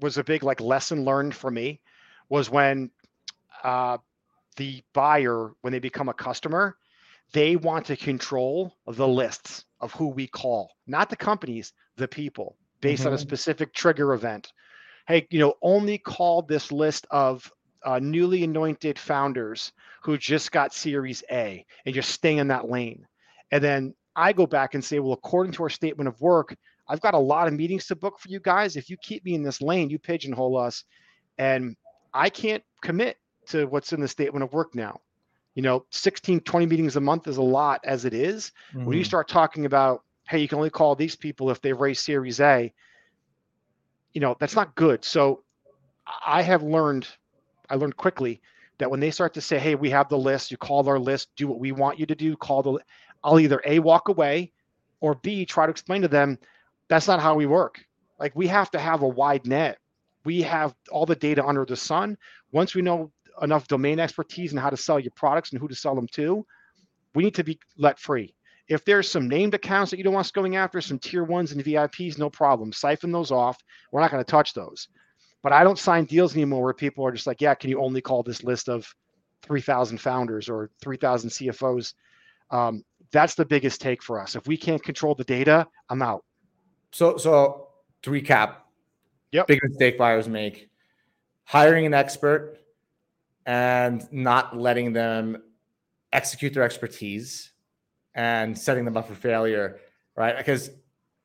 was 0.00 0.18
a 0.18 0.24
big 0.24 0.42
like 0.42 0.60
lesson 0.60 1.04
learned 1.04 1.34
for 1.34 1.50
me 1.50 1.80
was 2.28 2.50
when 2.50 2.90
uh, 3.64 3.98
the 4.56 4.82
buyer 4.92 5.52
when 5.62 5.72
they 5.72 5.78
become 5.78 6.08
a 6.08 6.14
customer, 6.14 6.76
they 7.32 7.56
want 7.56 7.86
to 7.86 7.96
control 7.96 8.74
the 8.86 9.06
lists 9.06 9.64
of 9.80 9.92
who 9.92 10.08
we 10.08 10.26
call, 10.26 10.70
not 10.86 11.10
the 11.10 11.16
companies, 11.16 11.72
the 11.96 12.08
people, 12.08 12.56
based 12.80 13.00
mm-hmm. 13.00 13.08
on 13.08 13.12
a 13.14 13.16
mm-hmm. 13.16 13.22
specific 13.22 13.72
trigger 13.72 14.12
event. 14.14 14.52
Hey, 15.06 15.26
you 15.30 15.38
know, 15.38 15.54
only 15.62 15.98
call 15.98 16.42
this 16.42 16.70
list 16.70 17.06
of 17.10 17.50
uh, 17.84 17.98
newly 17.98 18.44
anointed 18.44 18.98
founders 18.98 19.72
who 20.02 20.16
just 20.18 20.52
got 20.52 20.74
Series 20.74 21.22
A 21.30 21.64
and 21.84 21.94
just 21.94 22.10
stay 22.10 22.38
in 22.38 22.48
that 22.48 22.68
lane. 22.68 23.06
And 23.50 23.62
then 23.62 23.94
I 24.16 24.32
go 24.32 24.46
back 24.46 24.74
and 24.74 24.84
say, 24.84 24.98
well, 24.98 25.12
according 25.12 25.52
to 25.54 25.62
our 25.62 25.70
statement 25.70 26.08
of 26.08 26.20
work, 26.20 26.56
I've 26.88 27.00
got 27.00 27.14
a 27.14 27.18
lot 27.18 27.48
of 27.48 27.54
meetings 27.54 27.86
to 27.86 27.96
book 27.96 28.18
for 28.18 28.28
you 28.28 28.40
guys. 28.40 28.76
If 28.76 28.90
you 28.90 28.96
keep 29.02 29.24
me 29.24 29.34
in 29.34 29.42
this 29.42 29.60
lane, 29.60 29.90
you 29.90 29.98
pigeonhole 29.98 30.56
us, 30.56 30.84
and 31.36 31.76
I 32.14 32.30
can't 32.30 32.64
commit 32.82 33.16
to 33.48 33.66
what's 33.66 33.92
in 33.92 34.00
the 34.00 34.08
statement 34.08 34.42
of 34.42 34.52
work 34.52 34.74
now. 34.74 35.00
you 35.54 35.62
know 35.62 35.84
16 35.90 36.40
20 36.40 36.66
meetings 36.66 36.96
a 36.96 37.00
month 37.00 37.26
is 37.26 37.36
a 37.38 37.42
lot 37.42 37.80
as 37.84 38.04
it 38.04 38.14
is. 38.14 38.52
Mm-hmm. 38.74 38.84
when 38.86 38.96
you 38.98 39.04
start 39.04 39.28
talking 39.28 39.64
about 39.66 40.04
hey 40.28 40.38
you 40.38 40.48
can 40.48 40.58
only 40.58 40.70
call 40.70 40.94
these 40.94 41.16
people 41.16 41.50
if 41.50 41.60
they've 41.60 41.78
raised 41.78 42.04
series 42.04 42.38
a 42.40 42.72
you 44.14 44.20
know 44.20 44.36
that's 44.38 44.54
not 44.54 44.74
good 44.74 45.04
so 45.04 45.42
i 46.26 46.42
have 46.42 46.62
learned 46.62 47.08
i 47.70 47.74
learned 47.74 47.96
quickly 47.96 48.40
that 48.78 48.90
when 48.90 49.00
they 49.00 49.10
start 49.10 49.34
to 49.34 49.40
say 49.40 49.58
hey 49.58 49.74
we 49.74 49.90
have 49.90 50.08
the 50.08 50.18
list 50.18 50.50
you 50.50 50.56
call 50.56 50.86
our 50.88 50.98
list 50.98 51.28
do 51.36 51.46
what 51.46 51.60
we 51.60 51.72
want 51.72 51.98
you 51.98 52.06
to 52.06 52.14
do 52.14 52.36
call 52.36 52.62
the 52.62 52.78
i'll 53.24 53.40
either 53.40 53.60
a 53.64 53.78
walk 53.78 54.08
away 54.08 54.52
or 55.00 55.14
b 55.16 55.44
try 55.44 55.66
to 55.66 55.70
explain 55.70 56.02
to 56.02 56.08
them 56.08 56.38
that's 56.88 57.08
not 57.08 57.20
how 57.20 57.34
we 57.34 57.46
work 57.46 57.80
like 58.18 58.34
we 58.34 58.46
have 58.46 58.70
to 58.70 58.78
have 58.78 59.02
a 59.02 59.08
wide 59.08 59.46
net 59.46 59.78
we 60.24 60.42
have 60.42 60.74
all 60.90 61.06
the 61.06 61.16
data 61.16 61.44
under 61.44 61.64
the 61.64 61.76
sun 61.76 62.16
once 62.52 62.74
we 62.74 62.82
know 62.82 63.10
enough 63.42 63.68
domain 63.68 64.00
expertise 64.00 64.50
and 64.52 64.60
how 64.60 64.70
to 64.70 64.76
sell 64.76 64.98
your 64.98 65.12
products 65.14 65.52
and 65.52 65.60
who 65.60 65.68
to 65.68 65.74
sell 65.74 65.94
them 65.94 66.08
to 66.08 66.44
we 67.14 67.22
need 67.24 67.34
to 67.34 67.44
be 67.44 67.58
let 67.76 67.98
free 67.98 68.34
if 68.68 68.84
there's 68.84 69.10
some 69.10 69.28
named 69.28 69.54
accounts 69.54 69.90
that 69.90 69.96
you 69.96 70.04
don't 70.04 70.12
want 70.12 70.26
us 70.26 70.30
going 70.30 70.56
after, 70.56 70.80
some 70.80 70.98
tier 70.98 71.24
ones 71.24 71.52
and 71.52 71.64
VIPs, 71.64 72.18
no 72.18 72.28
problem. 72.28 72.72
Siphon 72.72 73.10
those 73.10 73.30
off. 73.30 73.58
We're 73.90 74.00
not 74.00 74.10
going 74.10 74.22
to 74.22 74.30
touch 74.30 74.52
those. 74.52 74.88
But 75.42 75.52
I 75.52 75.62
don't 75.62 75.78
sign 75.78 76.04
deals 76.04 76.34
anymore 76.34 76.64
where 76.64 76.74
people 76.74 77.06
are 77.06 77.12
just 77.12 77.26
like, 77.26 77.40
yeah, 77.40 77.54
can 77.54 77.70
you 77.70 77.80
only 77.80 78.00
call 78.00 78.22
this 78.22 78.42
list 78.42 78.68
of 78.68 78.92
3,000 79.42 79.98
founders 79.98 80.48
or 80.48 80.70
3,000 80.82 81.30
CFOs? 81.30 81.94
Um, 82.50 82.82
that's 83.12 83.34
the 83.34 83.44
biggest 83.44 83.80
take 83.80 84.02
for 84.02 84.20
us. 84.20 84.34
If 84.34 84.46
we 84.46 84.56
can't 84.56 84.82
control 84.82 85.14
the 85.14 85.24
data, 85.24 85.66
I'm 85.88 86.02
out. 86.02 86.24
So, 86.90 87.16
so 87.16 87.68
to 88.02 88.10
recap, 88.10 88.56
Yep. 89.32 89.46
big 89.46 89.60
mistake 89.62 89.98
buyers 89.98 90.26
make: 90.26 90.70
hiring 91.44 91.84
an 91.84 91.92
expert 91.92 92.58
and 93.44 94.10
not 94.10 94.56
letting 94.56 94.92
them 94.92 95.42
execute 96.12 96.54
their 96.54 96.62
expertise 96.62 97.52
and 98.14 98.56
setting 98.58 98.84
them 98.84 98.96
up 98.96 99.06
for 99.06 99.14
failure, 99.14 99.78
right? 100.16 100.36
Because 100.36 100.70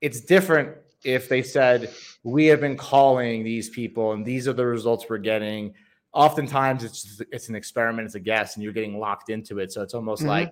it's 0.01 0.19
different 0.21 0.75
if 1.03 1.29
they 1.29 1.41
said, 1.41 1.93
"We 2.23 2.45
have 2.47 2.61
been 2.61 2.77
calling 2.77 3.43
these 3.43 3.69
people, 3.69 4.13
and 4.13 4.25
these 4.25 4.47
are 4.47 4.53
the 4.53 4.65
results 4.65 5.05
we're 5.09 5.17
getting." 5.17 5.73
Oftentimes, 6.13 6.83
it's 6.83 7.21
it's 7.31 7.49
an 7.49 7.55
experiment, 7.55 8.05
it's 8.05 8.15
a 8.15 8.19
guess, 8.19 8.55
and 8.55 8.63
you're 8.63 8.73
getting 8.73 8.99
locked 8.99 9.29
into 9.29 9.59
it. 9.59 9.71
So 9.71 9.81
it's 9.81 9.93
almost 9.93 10.23
Mhm. 10.23 10.27
like 10.27 10.51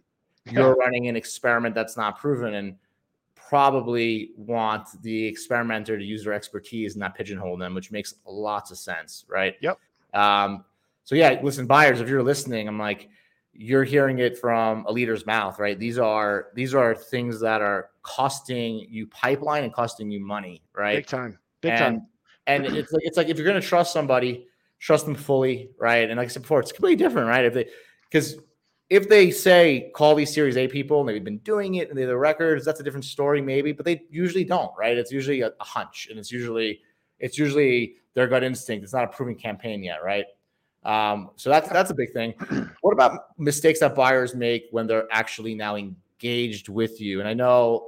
you're 0.52 0.74
running 0.76 1.08
an 1.08 1.16
experiment 1.16 1.76
that's 1.76 1.98
not 1.98 2.20
proven, 2.20 2.56
and 2.56 2.76
probably 3.36 4.32
want 4.38 4.88
the 5.04 5.26
experimenter 5.26 5.98
to 5.98 6.04
use 6.04 6.24
their 6.24 6.34
expertise 6.34 6.94
and 6.94 7.02
not 7.02 7.16
pigeonhole 7.16 7.58
them, 7.58 7.76
which 7.76 7.92
makes 7.92 8.16
lots 8.26 8.72
of 8.72 8.78
sense, 8.78 9.26
right? 9.28 9.56
Yep. 9.60 9.78
Um, 10.14 10.64
so 11.04 11.16
yeah, 11.16 11.38
listen, 11.44 11.68
buyers, 11.68 12.00
if 12.00 12.08
you're 12.08 12.24
listening, 12.24 12.68
I'm 12.70 12.80
like, 12.80 13.10
you're 13.54 13.84
hearing 13.84 14.20
it 14.20 14.38
from 14.38 14.86
a 14.86 14.92
leader's 14.92 15.26
mouth, 15.26 15.60
right? 15.60 15.78
These 15.78 15.98
are 15.98 16.48
these 16.56 16.74
are 16.74 16.96
things 16.96 17.40
that 17.42 17.62
are 17.62 17.90
costing 18.02 18.88
you 18.90 19.08
pipeline 19.08 19.64
and 19.64 19.74
costing 19.74 20.10
you 20.10 20.20
money, 20.20 20.64
right? 20.74 20.98
Big 20.98 21.08
time. 21.08 21.38
Big 21.62 21.72
and, 21.72 21.80
time. 21.80 22.08
And 22.48 22.66
it's 22.66 22.92
like 22.92 23.04
it's 23.06 23.18
like 23.18 23.30
if 23.30 23.38
you're 23.38 23.48
gonna 23.48 23.62
trust 23.62 23.94
somebody, 23.94 24.48
trust 24.80 25.06
them 25.06 25.16
fully, 25.16 25.70
right? 25.78 26.10
And 26.10 26.18
like 26.18 26.28
I 26.28 26.30
said 26.30 26.44
before, 26.44 26.60
it's 26.60 26.72
completely 26.72 27.04
different, 27.04 27.28
right? 27.28 27.46
If 27.46 27.54
they 27.54 27.70
because 28.10 28.36
if 28.90 29.08
they 29.08 29.32
say 29.32 29.92
call 29.96 30.16
these 30.16 30.34
Series 30.34 30.58
A 30.58 30.68
people 30.68 31.00
and 31.02 31.10
they've 31.10 31.24
been 31.24 31.38
doing 31.40 31.76
it 31.76 31.90
and 31.90 31.98
they're 31.98 32.08
the 32.08 32.18
records, 32.18 32.66
that's 32.66 32.80
a 32.80 32.84
different 32.84 33.06
story, 33.06 33.42
maybe, 33.42 33.72
but 33.72 33.86
they 33.86 34.02
usually 34.10 34.44
don't, 34.44 34.72
right? 34.78 34.98
It's 34.98 35.12
usually 35.12 35.42
a, 35.42 35.48
a 35.48 35.64
hunch 35.64 36.08
and 36.10 36.20
it's 36.20 36.32
usually 36.32 36.82
it's 37.20 37.38
usually 37.38 37.96
their 38.14 38.28
gut 38.28 38.44
instinct. 38.44 38.84
It's 38.84 38.94
not 38.94 39.04
a 39.04 39.08
proven 39.08 39.36
campaign 39.36 39.84
yet, 39.84 40.04
right? 40.04 40.26
Um, 40.84 41.30
so 41.36 41.50
that's 41.50 41.70
that's 41.70 41.92
a 41.92 41.94
big 41.94 42.12
thing. 42.14 42.34
What 42.82 42.92
about 42.94 43.38
mistakes 43.38 43.80
that 43.82 43.96
buyers 43.96 44.34
make 44.34 44.66
when 44.72 44.88
they're 44.88 45.08
actually 45.12 45.54
now 45.54 45.76
engaged 45.76 46.70
with 46.70 47.00
you? 47.00 47.20
And 47.20 47.30
I 47.30 47.34
know 47.34 47.88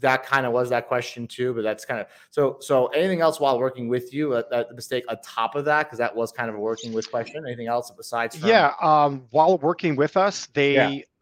that 0.00 0.24
kind 0.24 0.46
of 0.46 0.52
was 0.54 0.70
that 0.70 0.88
question 0.88 1.26
too, 1.26 1.52
but 1.52 1.62
that's 1.62 1.84
kind 1.84 2.00
of 2.00 2.06
so. 2.30 2.56
So 2.60 2.86
anything 2.86 3.20
else 3.20 3.38
while 3.40 3.58
working 3.58 3.88
with 3.88 4.14
you? 4.14 4.32
That, 4.32 4.48
that 4.48 4.74
mistake 4.74 5.04
on 5.10 5.18
top 5.22 5.54
of 5.54 5.66
that, 5.66 5.82
because 5.84 5.98
that 5.98 6.16
was 6.16 6.32
kind 6.32 6.48
of 6.48 6.56
a 6.56 6.58
working 6.58 6.94
with 6.94 7.10
question. 7.10 7.44
Anything 7.46 7.66
else 7.66 7.90
besides? 7.94 8.36
From, 8.36 8.48
Yeah. 8.48 8.72
Um, 8.80 9.26
while 9.30 9.58
working 9.58 9.94
with 9.94 10.16
us, 10.16 10.46
they 10.54 10.74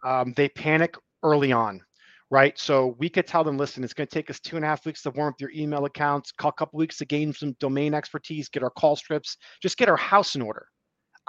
Yeah. 0.04 0.20
um, 0.20 0.32
they 0.36 0.48
panic 0.48 0.96
early 1.24 1.50
on, 1.50 1.80
right? 2.30 2.56
So 2.56 2.94
we 2.98 3.08
could 3.08 3.26
tell 3.26 3.42
them, 3.42 3.58
listen, 3.58 3.82
it's 3.82 3.94
going 3.94 4.06
to 4.06 4.14
take 4.14 4.30
us 4.30 4.38
two 4.38 4.54
and 4.54 4.64
a 4.64 4.68
half 4.68 4.86
weeks 4.86 5.02
to 5.02 5.10
warm 5.10 5.30
up 5.32 5.40
your 5.40 5.50
email 5.50 5.84
accounts, 5.84 6.32
a 6.38 6.52
couple 6.52 6.78
weeks 6.78 6.98
to 6.98 7.04
gain 7.04 7.32
some 7.32 7.56
domain 7.58 7.94
expertise, 7.94 8.48
get 8.48 8.62
our 8.62 8.70
call 8.70 8.94
strips, 8.94 9.36
just 9.60 9.76
get 9.76 9.88
our 9.88 9.96
house 9.96 10.36
in 10.36 10.42
order. 10.42 10.66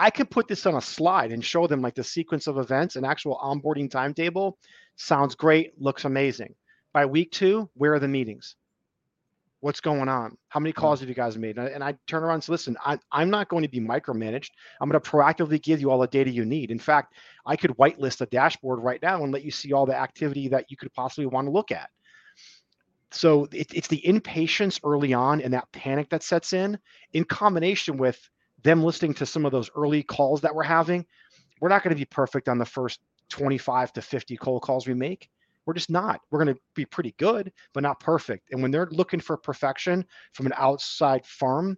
I 0.03 0.09
could 0.09 0.29
put 0.29 0.49
this 0.49 0.65
on 0.65 0.75
a 0.75 0.81
slide 0.81 1.31
and 1.31 1.41
show 1.41 1.65
them 1.65 1.81
like 1.81 1.95
the 1.95 2.03
sequence 2.03 2.47
of 2.47 2.57
events, 2.57 2.97
an 2.97 3.05
actual 3.05 3.39
onboarding 3.41 3.89
timetable. 3.89 4.57
Sounds 4.97 5.33
great, 5.33 5.79
looks 5.81 6.03
amazing. 6.03 6.55
By 6.91 7.05
week 7.05 7.31
two, 7.31 7.69
where 7.75 7.93
are 7.93 7.99
the 7.99 8.09
meetings? 8.09 8.57
What's 9.61 9.79
going 9.79 10.09
on? 10.09 10.37
How 10.49 10.59
many 10.59 10.73
calls 10.73 10.99
mm. 10.99 11.03
have 11.03 11.09
you 11.09 11.15
guys 11.15 11.37
made? 11.37 11.57
And 11.57 11.69
I, 11.69 11.71
and 11.71 11.81
I 11.81 11.97
turn 12.05 12.21
around 12.21 12.33
and 12.33 12.43
say, 12.43 12.51
listen, 12.51 12.75
I, 12.83 12.99
I'm 13.13 13.29
not 13.29 13.47
going 13.47 13.63
to 13.63 13.69
be 13.69 13.79
micromanaged. 13.79 14.49
I'm 14.81 14.89
going 14.89 15.01
to 15.01 15.09
proactively 15.09 15.61
give 15.61 15.79
you 15.79 15.89
all 15.89 15.99
the 15.99 16.07
data 16.07 16.29
you 16.29 16.43
need. 16.43 16.69
In 16.69 16.79
fact, 16.79 17.13
I 17.45 17.55
could 17.55 17.71
whitelist 17.77 18.19
a 18.19 18.25
dashboard 18.25 18.79
right 18.79 19.01
now 19.01 19.23
and 19.23 19.31
let 19.31 19.45
you 19.45 19.51
see 19.51 19.71
all 19.71 19.85
the 19.85 19.95
activity 19.95 20.49
that 20.49 20.69
you 20.69 20.75
could 20.75 20.91
possibly 20.91 21.27
want 21.27 21.47
to 21.47 21.51
look 21.51 21.71
at. 21.71 21.89
So 23.11 23.47
it, 23.53 23.73
it's 23.73 23.87
the 23.87 24.05
impatience 24.05 24.81
early 24.83 25.13
on 25.13 25.39
and 25.39 25.53
that 25.53 25.71
panic 25.71 26.09
that 26.09 26.23
sets 26.23 26.51
in, 26.51 26.77
in 27.13 27.23
combination 27.23 27.95
with 27.95 28.19
them 28.63 28.83
listening 28.83 29.13
to 29.15 29.25
some 29.25 29.45
of 29.45 29.51
those 29.51 29.69
early 29.75 30.03
calls 30.03 30.41
that 30.41 30.53
we're 30.53 30.63
having. 30.63 31.05
We're 31.61 31.69
not 31.69 31.83
going 31.83 31.95
to 31.95 31.99
be 31.99 32.05
perfect 32.05 32.49
on 32.49 32.57
the 32.57 32.65
first 32.65 32.99
25 33.29 33.93
to 33.93 34.01
50 34.01 34.37
cold 34.37 34.61
calls 34.61 34.87
we 34.87 34.93
make. 34.93 35.29
We're 35.65 35.73
just 35.73 35.89
not. 35.89 36.21
We're 36.29 36.43
going 36.43 36.55
to 36.55 36.61
be 36.75 36.85
pretty 36.85 37.15
good, 37.17 37.51
but 37.73 37.83
not 37.83 37.99
perfect. 37.99 38.51
And 38.51 38.61
when 38.61 38.71
they're 38.71 38.89
looking 38.91 39.19
for 39.19 39.37
perfection 39.37 40.05
from 40.33 40.45
an 40.45 40.53
outside 40.57 41.25
firm 41.25 41.77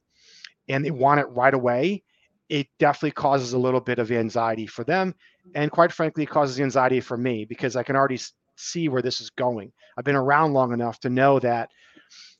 and 0.67 0.83
they 0.83 0.91
want 0.91 1.19
it 1.19 1.29
right 1.29 1.53
away, 1.53 2.03
it 2.49 2.67
definitely 2.79 3.11
causes 3.11 3.53
a 3.53 3.57
little 3.57 3.79
bit 3.79 3.99
of 3.99 4.11
anxiety 4.11 4.67
for 4.67 4.83
them. 4.83 5.13
And 5.53 5.71
quite 5.71 5.91
frankly, 5.91 6.23
it 6.23 6.29
causes 6.29 6.59
anxiety 6.59 6.99
for 6.99 7.17
me 7.17 7.45
because 7.45 7.75
I 7.75 7.83
can 7.83 7.95
already 7.95 8.19
see 8.55 8.89
where 8.89 9.01
this 9.01 9.21
is 9.21 9.29
going. 9.29 9.71
I've 9.97 10.05
been 10.05 10.15
around 10.15 10.53
long 10.53 10.73
enough 10.73 10.99
to 11.01 11.09
know 11.09 11.39
that 11.39 11.69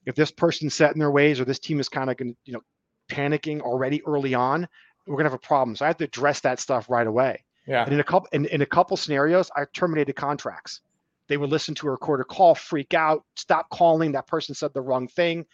if 0.06 0.16
this 0.16 0.32
person's 0.32 0.74
set 0.74 0.94
in 0.94 1.00
their 1.00 1.12
ways 1.12 1.40
or 1.40 1.46
this 1.46 1.60
team 1.60 1.80
is 1.80 1.90
kind 1.90 2.10
of 2.10 2.18
going 2.18 2.34
to, 2.34 2.38
you 2.46 2.54
know, 2.54 2.62
panicking 3.10 3.62
already 3.62 4.04
early 4.06 4.34
on, 4.34 4.68
we're 5.08 5.16
going 5.16 5.26
to 5.26 5.32
have 5.32 5.34
a 5.34 5.40
problem. 5.40 5.76
So 5.76 5.86
I 5.86 5.88
have 5.88 5.98
to 5.98 6.06
address 6.06 6.40
that 6.42 6.60
stuff 6.60 6.90
right 6.90 7.08
away. 7.08 7.44
Yeah. 7.68 7.84
And 7.84 7.94
in 7.94 8.00
a 8.00 8.04
couple 8.04 8.28
in, 8.32 8.46
in 8.46 8.62
a 8.62 8.66
couple 8.66 8.96
scenarios, 8.98 9.50
I 9.56 9.66
terminated 9.74 10.16
contracts. 10.16 10.82
They 11.28 11.38
would 11.38 11.50
listen 11.50 11.74
to 11.76 11.88
a 11.88 11.92
recorded 11.92 12.28
call, 12.28 12.54
freak 12.54 12.94
out, 12.94 13.24
stop 13.36 13.70
calling. 13.70 14.12
That 14.12 14.28
person 14.28 14.54
said 14.54 14.74
the 14.74 14.82
wrong 14.82 15.08
thing. 15.08 15.46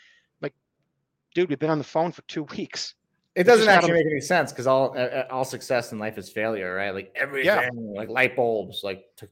Like, 0.42 0.54
dude, 1.34 1.50
we've 1.50 1.60
been 1.60 1.70
on 1.70 1.78
the 1.78 1.84
phone 1.86 2.12
for 2.12 2.24
two 2.24 2.44
weeks. 2.44 2.96
It 3.34 3.46
doesn't 3.46 3.70
actually 3.70 3.92
gotta- 3.92 4.04
make 4.04 4.12
any 4.12 4.20
sense 4.20 4.52
because 4.52 4.68
all 4.68 4.98
uh, 4.98 5.24
all 5.32 5.46
success 5.46 5.94
in 5.94 6.00
life 6.00 6.18
is 6.18 6.30
failure, 6.30 6.76
right? 6.76 6.94
Like 6.94 7.14
everything, 7.16 7.94
like 7.96 8.10
light 8.10 8.36
bulbs, 8.36 8.82
like 8.84 9.06
took 9.16 9.30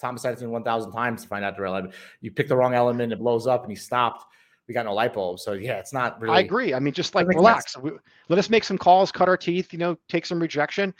Thomas 0.00 0.24
Edison 0.24 0.50
one 0.50 0.64
thousand 0.64 0.90
times 0.90 1.22
to 1.22 1.28
find 1.28 1.44
out 1.44 1.54
the 1.54 1.62
real 1.62 1.74
element. 1.74 1.94
You 2.20 2.32
pick 2.32 2.48
the 2.48 2.56
wrong 2.56 2.74
element, 2.74 3.12
it 3.12 3.20
blows 3.20 3.46
up, 3.46 3.62
and 3.62 3.70
he 3.70 3.76
stopped. 3.76 4.24
We 4.68 4.74
got 4.74 4.84
no 4.84 4.94
light 4.94 5.14
bulbs, 5.14 5.42
so 5.44 5.52
yeah, 5.52 5.78
it's 5.78 5.92
not 5.92 6.20
really. 6.20 6.34
I 6.34 6.40
agree. 6.40 6.74
I 6.74 6.80
mean, 6.80 6.92
just 6.92 7.14
like 7.14 7.28
relax. 7.28 7.76
We, 7.78 7.92
let 8.28 8.38
us 8.38 8.50
make 8.50 8.64
some 8.64 8.76
calls, 8.78 9.12
cut 9.12 9.28
our 9.28 9.36
teeth, 9.36 9.72
you 9.72 9.78
know, 9.78 9.96
take 10.08 10.26
some 10.26 10.40
rejection. 10.40 10.92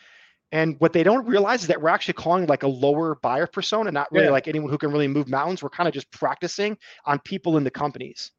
And 0.52 0.76
what 0.78 0.92
they 0.92 1.02
don't 1.02 1.26
realize 1.26 1.62
is 1.62 1.68
that 1.68 1.82
we're 1.82 1.88
actually 1.88 2.14
calling 2.14 2.46
like 2.46 2.62
a 2.62 2.68
lower 2.68 3.16
buyer 3.16 3.48
persona, 3.48 3.90
not 3.90 4.10
really 4.12 4.26
Yeah. 4.26 4.30
like 4.30 4.46
anyone 4.46 4.70
who 4.70 4.78
can 4.78 4.92
really 4.92 5.08
move 5.08 5.28
mountains. 5.28 5.60
We're 5.64 5.70
kind 5.70 5.88
of 5.88 5.94
just 5.94 6.08
practicing 6.12 6.78
on 7.04 7.18
people 7.20 7.56
in 7.56 7.64
the 7.64 7.70
companies, 7.70 8.30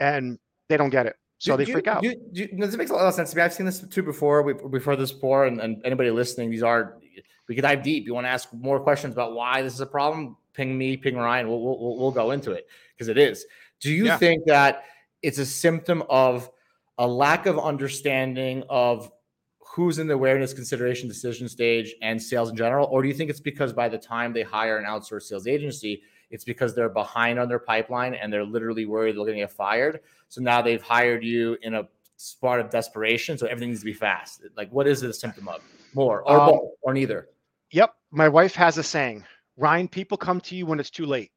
and 0.00 0.38
they 0.70 0.78
don't 0.78 0.88
get 0.88 1.04
it, 1.04 1.16
so 1.36 1.52
Do- 1.52 1.56
they 1.58 1.64
do 1.66 1.72
freak 1.72 1.86
out. 1.86 2.02
do 2.02 2.08
you- 2.32 2.48
do 2.48 2.56
this 2.56 2.74
makes 2.76 2.90
a 2.90 2.94
lot 2.94 3.06
of 3.06 3.12
sense 3.12 3.30
to 3.32 3.36
me. 3.36 3.42
I've 3.42 3.52
seen 3.52 3.66
this 3.66 3.80
too 3.80 4.02
before. 4.02 4.40
We, 4.42 4.54
we've 4.54 4.84
heard 4.84 4.98
this 4.98 5.12
before, 5.12 5.44
and, 5.44 5.60
and 5.60 5.82
anybody 5.84 6.10
listening, 6.10 6.50
these 6.50 6.62
are 6.62 6.96
we 7.48 7.54
could 7.54 7.62
dive 7.62 7.82
deep. 7.82 8.06
You 8.06 8.14
want 8.14 8.24
to 8.26 8.30
ask 8.30 8.48
more 8.54 8.80
questions 8.80 9.12
about 9.12 9.34
why 9.34 9.60
this 9.60 9.74
is 9.74 9.80
a 9.80 9.86
problem? 9.86 10.38
Ping 10.54 10.78
me, 10.78 10.96
ping 10.96 11.16
Ryan. 11.16 11.48
We'll, 11.48 11.60
we'll- 11.60 11.96
we'll 11.98 12.10
go 12.12 12.30
into 12.30 12.52
it 12.52 12.66
because 12.94 13.08
it 13.08 13.18
is. 13.18 13.44
Do 13.80 13.92
you 13.92 14.06
Yeah. 14.06 14.18
think 14.18 14.44
that 14.46 14.84
it's 15.22 15.38
a 15.38 15.46
symptom 15.46 16.02
of 16.08 16.50
a 16.98 17.06
lack 17.06 17.46
of 17.46 17.58
understanding 17.58 18.62
of 18.68 19.10
who's 19.58 19.98
in 19.98 20.06
the 20.06 20.14
awareness 20.14 20.52
consideration 20.52 21.08
decision 21.08 21.48
stage 21.48 21.94
and 22.02 22.20
sales 22.22 22.50
in 22.50 22.56
general, 22.56 22.86
or 22.90 23.02
do 23.02 23.08
you 23.08 23.14
think 23.14 23.30
it's 23.30 23.40
because 23.40 23.72
by 23.72 23.88
the 23.88 23.96
time 23.98 24.32
they 24.32 24.42
hire 24.42 24.78
an 24.78 24.84
outsourced 24.84 25.22
sales 25.22 25.46
agency, 25.46 26.02
it's 26.30 26.44
because 26.44 26.74
they're 26.74 26.88
behind 26.88 27.38
on 27.38 27.48
their 27.48 27.58
pipeline 27.58 28.14
and 28.14 28.32
they're 28.32 28.44
literally 28.44 28.84
worried 28.84 29.12
they're 29.16 29.24
going 29.24 29.34
to 29.36 29.42
get 29.42 29.50
fired? 29.50 30.00
So 30.28 30.40
now 30.40 30.60
they've 30.60 30.82
hired 30.82 31.24
you 31.24 31.56
in 31.62 31.74
a 31.74 31.88
spot 32.16 32.60
of 32.60 32.68
desperation. 32.70 33.38
So 33.38 33.46
everything 33.46 33.70
needs 33.70 33.80
to 33.80 33.86
be 33.86 33.92
fast. 33.94 34.42
Like, 34.56 34.70
what 34.70 34.86
is 34.86 35.02
it 35.02 35.10
a 35.10 35.14
symptom 35.14 35.48
of? 35.48 35.62
More 35.94 36.22
or 36.22 36.40
Um, 36.40 36.50
both 36.50 36.70
or 36.82 36.92
neither? 36.92 37.28
Yep. 37.70 37.94
My 38.10 38.28
wife 38.28 38.54
has 38.56 38.76
a 38.76 38.82
saying, 38.82 39.24
Ryan, 39.56 39.88
people 39.88 40.18
come 40.18 40.40
to 40.42 40.54
you 40.56 40.66
when 40.66 40.80
it's 40.80 40.90
too 40.90 41.06
late. 41.06 41.30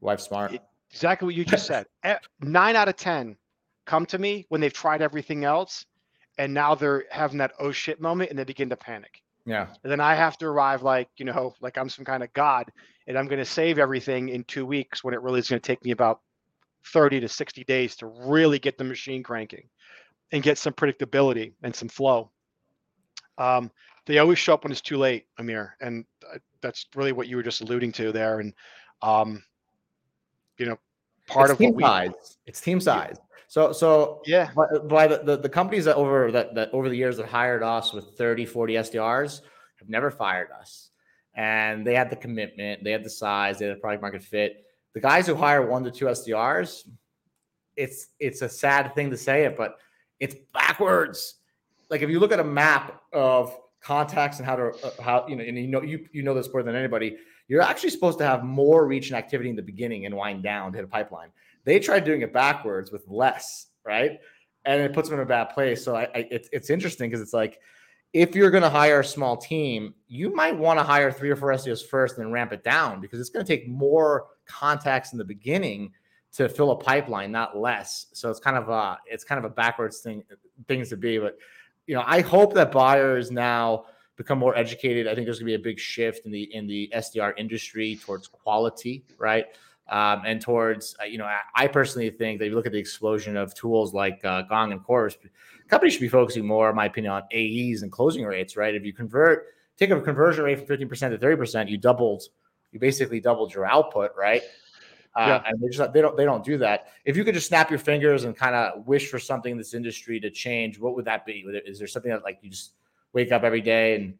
Wife 0.00 0.20
smart. 0.20 0.54
it- 0.54 0.62
Exactly 0.90 1.26
what 1.26 1.34
you 1.34 1.44
just 1.44 1.66
said. 1.66 1.86
Nine 2.40 2.76
out 2.76 2.88
of 2.88 2.96
10 2.96 3.36
come 3.86 4.06
to 4.06 4.18
me 4.18 4.46
when 4.48 4.60
they've 4.60 4.72
tried 4.72 5.02
everything 5.02 5.44
else 5.44 5.84
and 6.38 6.54
now 6.54 6.74
they're 6.74 7.04
having 7.10 7.38
that 7.38 7.52
oh 7.58 7.72
shit 7.72 8.00
moment 8.00 8.30
and 8.30 8.38
they 8.38 8.44
begin 8.44 8.68
to 8.70 8.76
panic. 8.76 9.22
Yeah. 9.46 9.66
And 9.82 9.90
then 9.90 10.00
I 10.00 10.14
have 10.14 10.38
to 10.38 10.46
arrive 10.46 10.82
like, 10.82 11.08
you 11.16 11.24
know, 11.24 11.54
like 11.60 11.76
I'm 11.78 11.88
some 11.88 12.04
kind 12.04 12.22
of 12.22 12.32
god 12.32 12.70
and 13.06 13.18
I'm 13.18 13.26
going 13.26 13.38
to 13.38 13.44
save 13.44 13.78
everything 13.78 14.28
in 14.28 14.44
two 14.44 14.64
weeks 14.66 15.02
when 15.02 15.14
it 15.14 15.22
really 15.22 15.40
is 15.40 15.48
going 15.48 15.60
to 15.60 15.66
take 15.66 15.84
me 15.84 15.90
about 15.90 16.20
30 16.86 17.20
to 17.20 17.28
60 17.28 17.64
days 17.64 17.96
to 17.96 18.06
really 18.06 18.58
get 18.58 18.78
the 18.78 18.84
machine 18.84 19.22
cranking 19.22 19.68
and 20.32 20.42
get 20.42 20.58
some 20.58 20.72
predictability 20.72 21.52
and 21.62 21.74
some 21.74 21.88
flow. 21.88 22.30
Um, 23.38 23.70
they 24.06 24.18
always 24.18 24.38
show 24.38 24.54
up 24.54 24.64
when 24.64 24.72
it's 24.72 24.80
too 24.80 24.98
late, 24.98 25.26
Amir. 25.38 25.76
And 25.80 26.04
uh, 26.32 26.38
that's 26.60 26.86
really 26.94 27.12
what 27.12 27.28
you 27.28 27.36
were 27.36 27.42
just 27.42 27.60
alluding 27.60 27.92
to 27.92 28.12
there. 28.12 28.40
And, 28.40 28.54
um, 29.02 29.42
you 30.60 30.66
know, 30.66 30.78
part 31.26 31.46
it's 31.46 31.52
of 31.52 31.58
team 31.58 31.74
what 31.74 32.08
We, 32.08 32.14
it's 32.46 32.60
team 32.60 32.80
size. 32.80 33.16
So, 33.48 33.72
so 33.72 34.20
yeah, 34.26 34.50
by, 34.54 34.66
by 34.78 35.06
the, 35.08 35.22
the, 35.24 35.36
the 35.38 35.48
companies 35.48 35.84
that 35.86 35.96
over 35.96 36.30
that, 36.30 36.54
that 36.54 36.70
over 36.72 36.88
the 36.88 36.96
years 36.96 37.16
that 37.16 37.26
hired 37.26 37.64
us 37.64 37.92
with 37.92 38.16
30, 38.16 38.46
40 38.46 38.74
SDRs 38.74 39.40
have 39.76 39.88
never 39.88 40.10
fired 40.10 40.50
us. 40.52 40.90
And 41.34 41.84
they 41.84 41.94
had 41.94 42.10
the 42.10 42.16
commitment, 42.16 42.84
they 42.84 42.92
had 42.92 43.04
the 43.04 43.10
size, 43.10 43.58
they 43.58 43.66
had 43.66 43.76
the 43.76 43.80
product 43.80 44.02
market 44.02 44.22
fit. 44.22 44.66
The 44.92 45.00
guys 45.00 45.26
who 45.26 45.34
hire 45.34 45.66
one 45.66 45.82
to 45.84 45.90
two 45.90 46.04
SDRs, 46.04 46.88
it's 47.76 48.08
it's 48.18 48.42
a 48.42 48.48
sad 48.48 48.94
thing 48.94 49.10
to 49.10 49.16
say 49.16 49.44
it, 49.44 49.56
but 49.56 49.78
it's 50.18 50.34
backwards. 50.52 51.36
Like 51.88 52.02
if 52.02 52.10
you 52.10 52.20
look 52.20 52.32
at 52.32 52.40
a 52.40 52.44
map 52.44 53.00
of 53.12 53.56
contacts 53.80 54.38
and 54.38 54.46
how 54.46 54.56
to 54.56 54.70
uh, 54.84 54.90
how 55.02 55.26
you 55.28 55.36
know 55.36 55.44
and 55.44 55.56
you 55.56 55.66
know 55.66 55.82
you 55.82 56.06
you 56.12 56.22
know 56.22 56.34
this 56.34 56.52
more 56.52 56.62
than 56.62 56.74
anybody, 56.74 57.16
you're 57.48 57.62
actually 57.62 57.90
supposed 57.90 58.18
to 58.18 58.26
have 58.26 58.44
more 58.44 58.86
reach 58.86 59.08
and 59.08 59.16
activity 59.16 59.50
in 59.50 59.56
the 59.56 59.62
beginning 59.62 60.06
and 60.06 60.14
wind 60.14 60.42
down 60.42 60.72
to 60.72 60.78
hit 60.78 60.84
a 60.84 60.88
pipeline. 60.88 61.28
They 61.64 61.78
tried 61.78 62.04
doing 62.04 62.22
it 62.22 62.32
backwards 62.32 62.90
with 62.90 63.04
less, 63.08 63.66
right? 63.84 64.18
And 64.64 64.80
it 64.80 64.92
puts 64.92 65.08
them 65.08 65.18
in 65.18 65.22
a 65.22 65.28
bad 65.28 65.50
place. 65.50 65.84
So 65.84 65.96
I, 65.96 66.02
I 66.14 66.28
it's 66.30 66.48
it's 66.52 66.70
interesting 66.70 67.10
because 67.10 67.22
it's 67.22 67.32
like 67.32 67.58
if 68.12 68.34
you're 68.34 68.50
going 68.50 68.62
to 68.62 68.70
hire 68.70 69.00
a 69.00 69.04
small 69.04 69.36
team, 69.36 69.94
you 70.08 70.34
might 70.34 70.56
want 70.56 70.78
to 70.78 70.82
hire 70.82 71.12
three 71.12 71.30
or 71.30 71.36
four 71.36 71.50
SEOs 71.50 71.86
first 71.86 72.16
and 72.16 72.26
then 72.26 72.32
ramp 72.32 72.52
it 72.52 72.64
down 72.64 73.00
because 73.00 73.20
it's 73.20 73.30
going 73.30 73.44
to 73.44 73.56
take 73.56 73.68
more 73.68 74.26
contacts 74.46 75.12
in 75.12 75.18
the 75.18 75.24
beginning 75.24 75.92
to 76.32 76.48
fill 76.48 76.72
a 76.72 76.76
pipeline, 76.76 77.32
not 77.32 77.56
less. 77.56 78.06
So 78.12 78.30
it's 78.30 78.40
kind 78.40 78.56
of 78.56 78.68
a 78.68 78.98
it's 79.06 79.24
kind 79.24 79.38
of 79.38 79.50
a 79.50 79.54
backwards 79.54 80.00
thing 80.00 80.24
things 80.66 80.88
to 80.90 80.96
be. 80.96 81.18
But 81.18 81.36
you 81.90 81.96
know, 81.96 82.04
I 82.06 82.20
hope 82.20 82.54
that 82.54 82.70
buyers 82.70 83.32
now 83.32 83.86
become 84.14 84.38
more 84.38 84.56
educated. 84.56 85.08
I 85.08 85.14
think 85.16 85.26
there's 85.26 85.40
going 85.40 85.50
to 85.50 85.58
be 85.58 85.60
a 85.60 85.64
big 85.72 85.80
shift 85.80 86.24
in 86.24 86.30
the 86.30 86.44
in 86.54 86.68
the 86.68 86.88
SDR 86.94 87.32
industry 87.36 87.98
towards 88.00 88.28
quality, 88.28 89.02
right? 89.18 89.46
Um, 89.88 90.22
and 90.24 90.40
towards 90.40 90.94
uh, 91.02 91.06
you 91.06 91.18
know, 91.18 91.24
I, 91.24 91.40
I, 91.52 91.66
personally 91.66 92.08
think 92.10 92.38
that 92.38 92.44
if 92.44 92.50
you 92.50 92.54
look 92.54 92.66
at 92.66 92.70
the 92.70 92.78
explosion 92.78 93.36
of 93.36 93.54
tools 93.54 93.92
like 93.92 94.24
uh, 94.24 94.42
Gong 94.42 94.70
and 94.70 94.84
Chorus, 94.84 95.18
companies 95.66 95.94
should 95.94 96.02
be 96.02 96.08
focusing 96.08 96.46
more, 96.46 96.70
in 96.70 96.76
my 96.76 96.84
opinion, 96.84 97.12
on 97.12 97.22
AEs 97.34 97.82
and 97.82 97.90
closing 97.90 98.24
rates, 98.24 98.56
right? 98.56 98.72
If 98.72 98.84
you 98.84 98.92
convert, 98.92 99.46
take 99.76 99.90
a 99.90 100.00
conversion 100.00 100.44
rate 100.44 100.64
from 100.64 100.68
15% 100.68 101.10
to 101.10 101.18
30%, 101.18 101.68
you 101.68 101.76
doubled, 101.76 102.22
you 102.70 102.78
basically 102.78 103.18
doubled 103.18 103.52
your 103.52 103.66
output, 103.66 104.12
right? 104.16 104.42
Uh, 105.16 105.24
yeah. 105.26 105.42
and 105.46 105.60
they 105.60 105.68
just 105.68 105.92
they 105.92 106.00
don't 106.00 106.16
they 106.16 106.24
don't 106.24 106.44
do 106.44 106.56
that. 106.58 106.88
If 107.04 107.16
you 107.16 107.24
could 107.24 107.34
just 107.34 107.48
snap 107.48 107.68
your 107.68 107.80
fingers 107.80 108.24
and 108.24 108.36
kind 108.36 108.54
of 108.54 108.86
wish 108.86 109.10
for 109.10 109.18
something 109.18 109.52
in 109.52 109.58
this 109.58 109.74
industry 109.74 110.20
to 110.20 110.30
change, 110.30 110.78
what 110.78 110.94
would 110.94 111.04
that 111.06 111.26
be? 111.26 111.44
Is 111.66 111.78
there 111.78 111.88
something 111.88 112.10
that 112.12 112.22
like 112.22 112.38
you 112.42 112.50
just 112.50 112.72
wake 113.12 113.32
up 113.32 113.42
every 113.42 113.60
day 113.60 113.96
and 113.96 114.14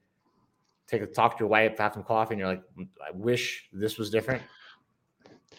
take 0.88 1.02
a 1.02 1.06
talk 1.06 1.36
to 1.36 1.42
your 1.42 1.48
wife, 1.48 1.78
have 1.78 1.94
some 1.94 2.02
coffee, 2.02 2.34
and 2.34 2.40
you're 2.40 2.48
like, 2.48 2.62
mm, 2.76 2.88
I 3.06 3.12
wish 3.12 3.68
this 3.72 3.98
was 3.98 4.10
different? 4.10 4.42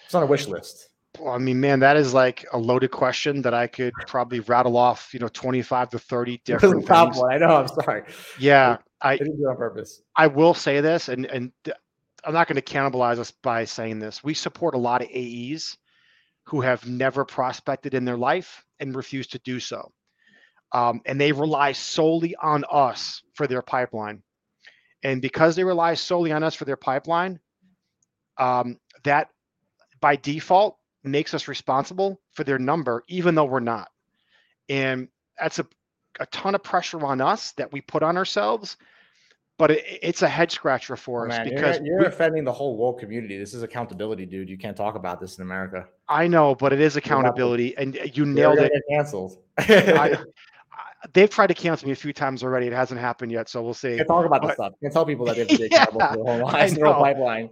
It's 0.05 0.13
on 0.13 0.23
a 0.23 0.25
wish 0.25 0.47
list. 0.47 0.89
Well, 1.19 1.33
I 1.33 1.37
mean, 1.37 1.59
man, 1.59 1.79
that 1.79 1.97
is 1.97 2.13
like 2.13 2.45
a 2.53 2.57
loaded 2.57 2.91
question 2.91 3.41
that 3.41 3.53
I 3.53 3.67
could 3.67 3.93
probably 4.07 4.41
rattle 4.41 4.77
off, 4.77 5.13
you 5.13 5.19
know, 5.19 5.27
25 5.29 5.89
to 5.91 5.99
30 5.99 6.41
different 6.45 6.87
things. 6.87 7.17
One. 7.17 7.33
I 7.33 7.37
know. 7.37 7.55
I'm 7.57 7.67
sorry. 7.67 8.03
Yeah. 8.39 8.77
I, 9.01 9.13
I 9.13 9.17
didn't 9.17 9.37
do 9.37 9.47
it 9.47 9.49
on 9.49 9.57
purpose. 9.57 10.01
I 10.15 10.27
will 10.27 10.53
say 10.53 10.79
this, 10.79 11.09
and, 11.09 11.25
and 11.25 11.51
I'm 12.23 12.33
not 12.33 12.47
going 12.47 12.55
to 12.55 12.61
cannibalize 12.61 13.17
us 13.19 13.31
by 13.31 13.65
saying 13.65 13.99
this. 13.99 14.23
We 14.23 14.33
support 14.33 14.75
a 14.75 14.79
lot 14.79 15.01
of 15.01 15.09
AEs 15.09 15.77
who 16.45 16.61
have 16.61 16.87
never 16.87 17.25
prospected 17.25 17.93
in 17.93 18.05
their 18.05 18.17
life 18.17 18.63
and 18.79 18.95
refuse 18.95 19.27
to 19.27 19.39
do 19.39 19.59
so. 19.59 19.91
Um, 20.71 21.01
and 21.05 21.19
they 21.19 21.31
rely 21.31 21.73
solely 21.73 22.35
on 22.35 22.63
us 22.71 23.21
for 23.33 23.47
their 23.47 23.61
pipeline. 23.61 24.23
And 25.03 25.21
because 25.21 25.55
they 25.55 25.63
rely 25.63 25.95
solely 25.95 26.31
on 26.31 26.43
us 26.43 26.55
for 26.55 26.65
their 26.65 26.77
pipeline, 26.77 27.39
um, 28.37 28.77
that 29.03 29.29
by 29.99 30.15
default 30.15 30.77
makes 31.03 31.33
us 31.33 31.47
responsible 31.47 32.19
for 32.33 32.43
their 32.43 32.59
number, 32.59 33.03
even 33.07 33.35
though 33.35 33.45
we're 33.45 33.59
not. 33.59 33.89
And 34.69 35.09
that's 35.39 35.59
a, 35.59 35.65
a 36.19 36.25
ton 36.27 36.55
of 36.55 36.63
pressure 36.63 37.03
on 37.03 37.21
us 37.21 37.51
that 37.53 37.71
we 37.71 37.81
put 37.81 38.03
on 38.03 38.17
ourselves. 38.17 38.77
But 39.61 39.69
it, 39.69 39.99
it's 40.01 40.23
a 40.23 40.27
head 40.27 40.51
scratcher 40.51 40.95
for 40.95 41.27
us 41.27 41.37
man, 41.37 41.47
because 41.47 41.77
you're, 41.77 41.85
you're 41.85 41.99
we, 41.99 42.05
offending 42.07 42.43
the 42.43 42.51
whole 42.51 42.77
woke 42.77 42.99
community. 42.99 43.37
This 43.37 43.53
is 43.53 43.61
accountability, 43.61 44.25
dude. 44.25 44.49
You 44.49 44.57
can't 44.57 44.75
talk 44.75 44.95
about 44.95 45.21
this 45.21 45.37
in 45.37 45.43
America. 45.43 45.85
I 46.09 46.25
know, 46.25 46.55
but 46.55 46.73
it 46.73 46.81
is 46.81 46.95
accountability, 46.95 47.77
and 47.77 47.95
you 48.15 48.25
nailed 48.25 48.57
it. 48.57 48.71
canceled. 48.89 49.37
I, 49.59 50.17
they've 51.13 51.29
tried 51.29 51.45
to 51.45 51.53
cancel 51.53 51.87
me 51.87 51.91
a 51.91 51.95
few 51.95 52.11
times 52.11 52.41
already. 52.41 52.65
It 52.65 52.73
hasn't 52.73 52.99
happened 52.99 53.31
yet, 53.31 53.49
so 53.49 53.61
we'll 53.61 53.75
see. 53.75 53.97
Can't 53.97 54.07
talk 54.07 54.25
about 54.25 54.41
but, 54.41 54.47
this 54.47 54.55
stuff. 54.55 54.73
Can't 54.81 54.93
tell 54.93 55.05
people 55.05 55.27
that 55.27 55.35
they 55.35 55.41
have 55.41 55.49
to 55.49 55.57
be 55.59 55.65
accountable 55.75 56.01
yeah, 56.01 56.11
for 56.13 56.17
the 56.17 56.23
whole 56.23 56.41
line, 56.41 56.73
the 56.73 56.93
whole 56.93 57.03
pipeline. 57.03 57.49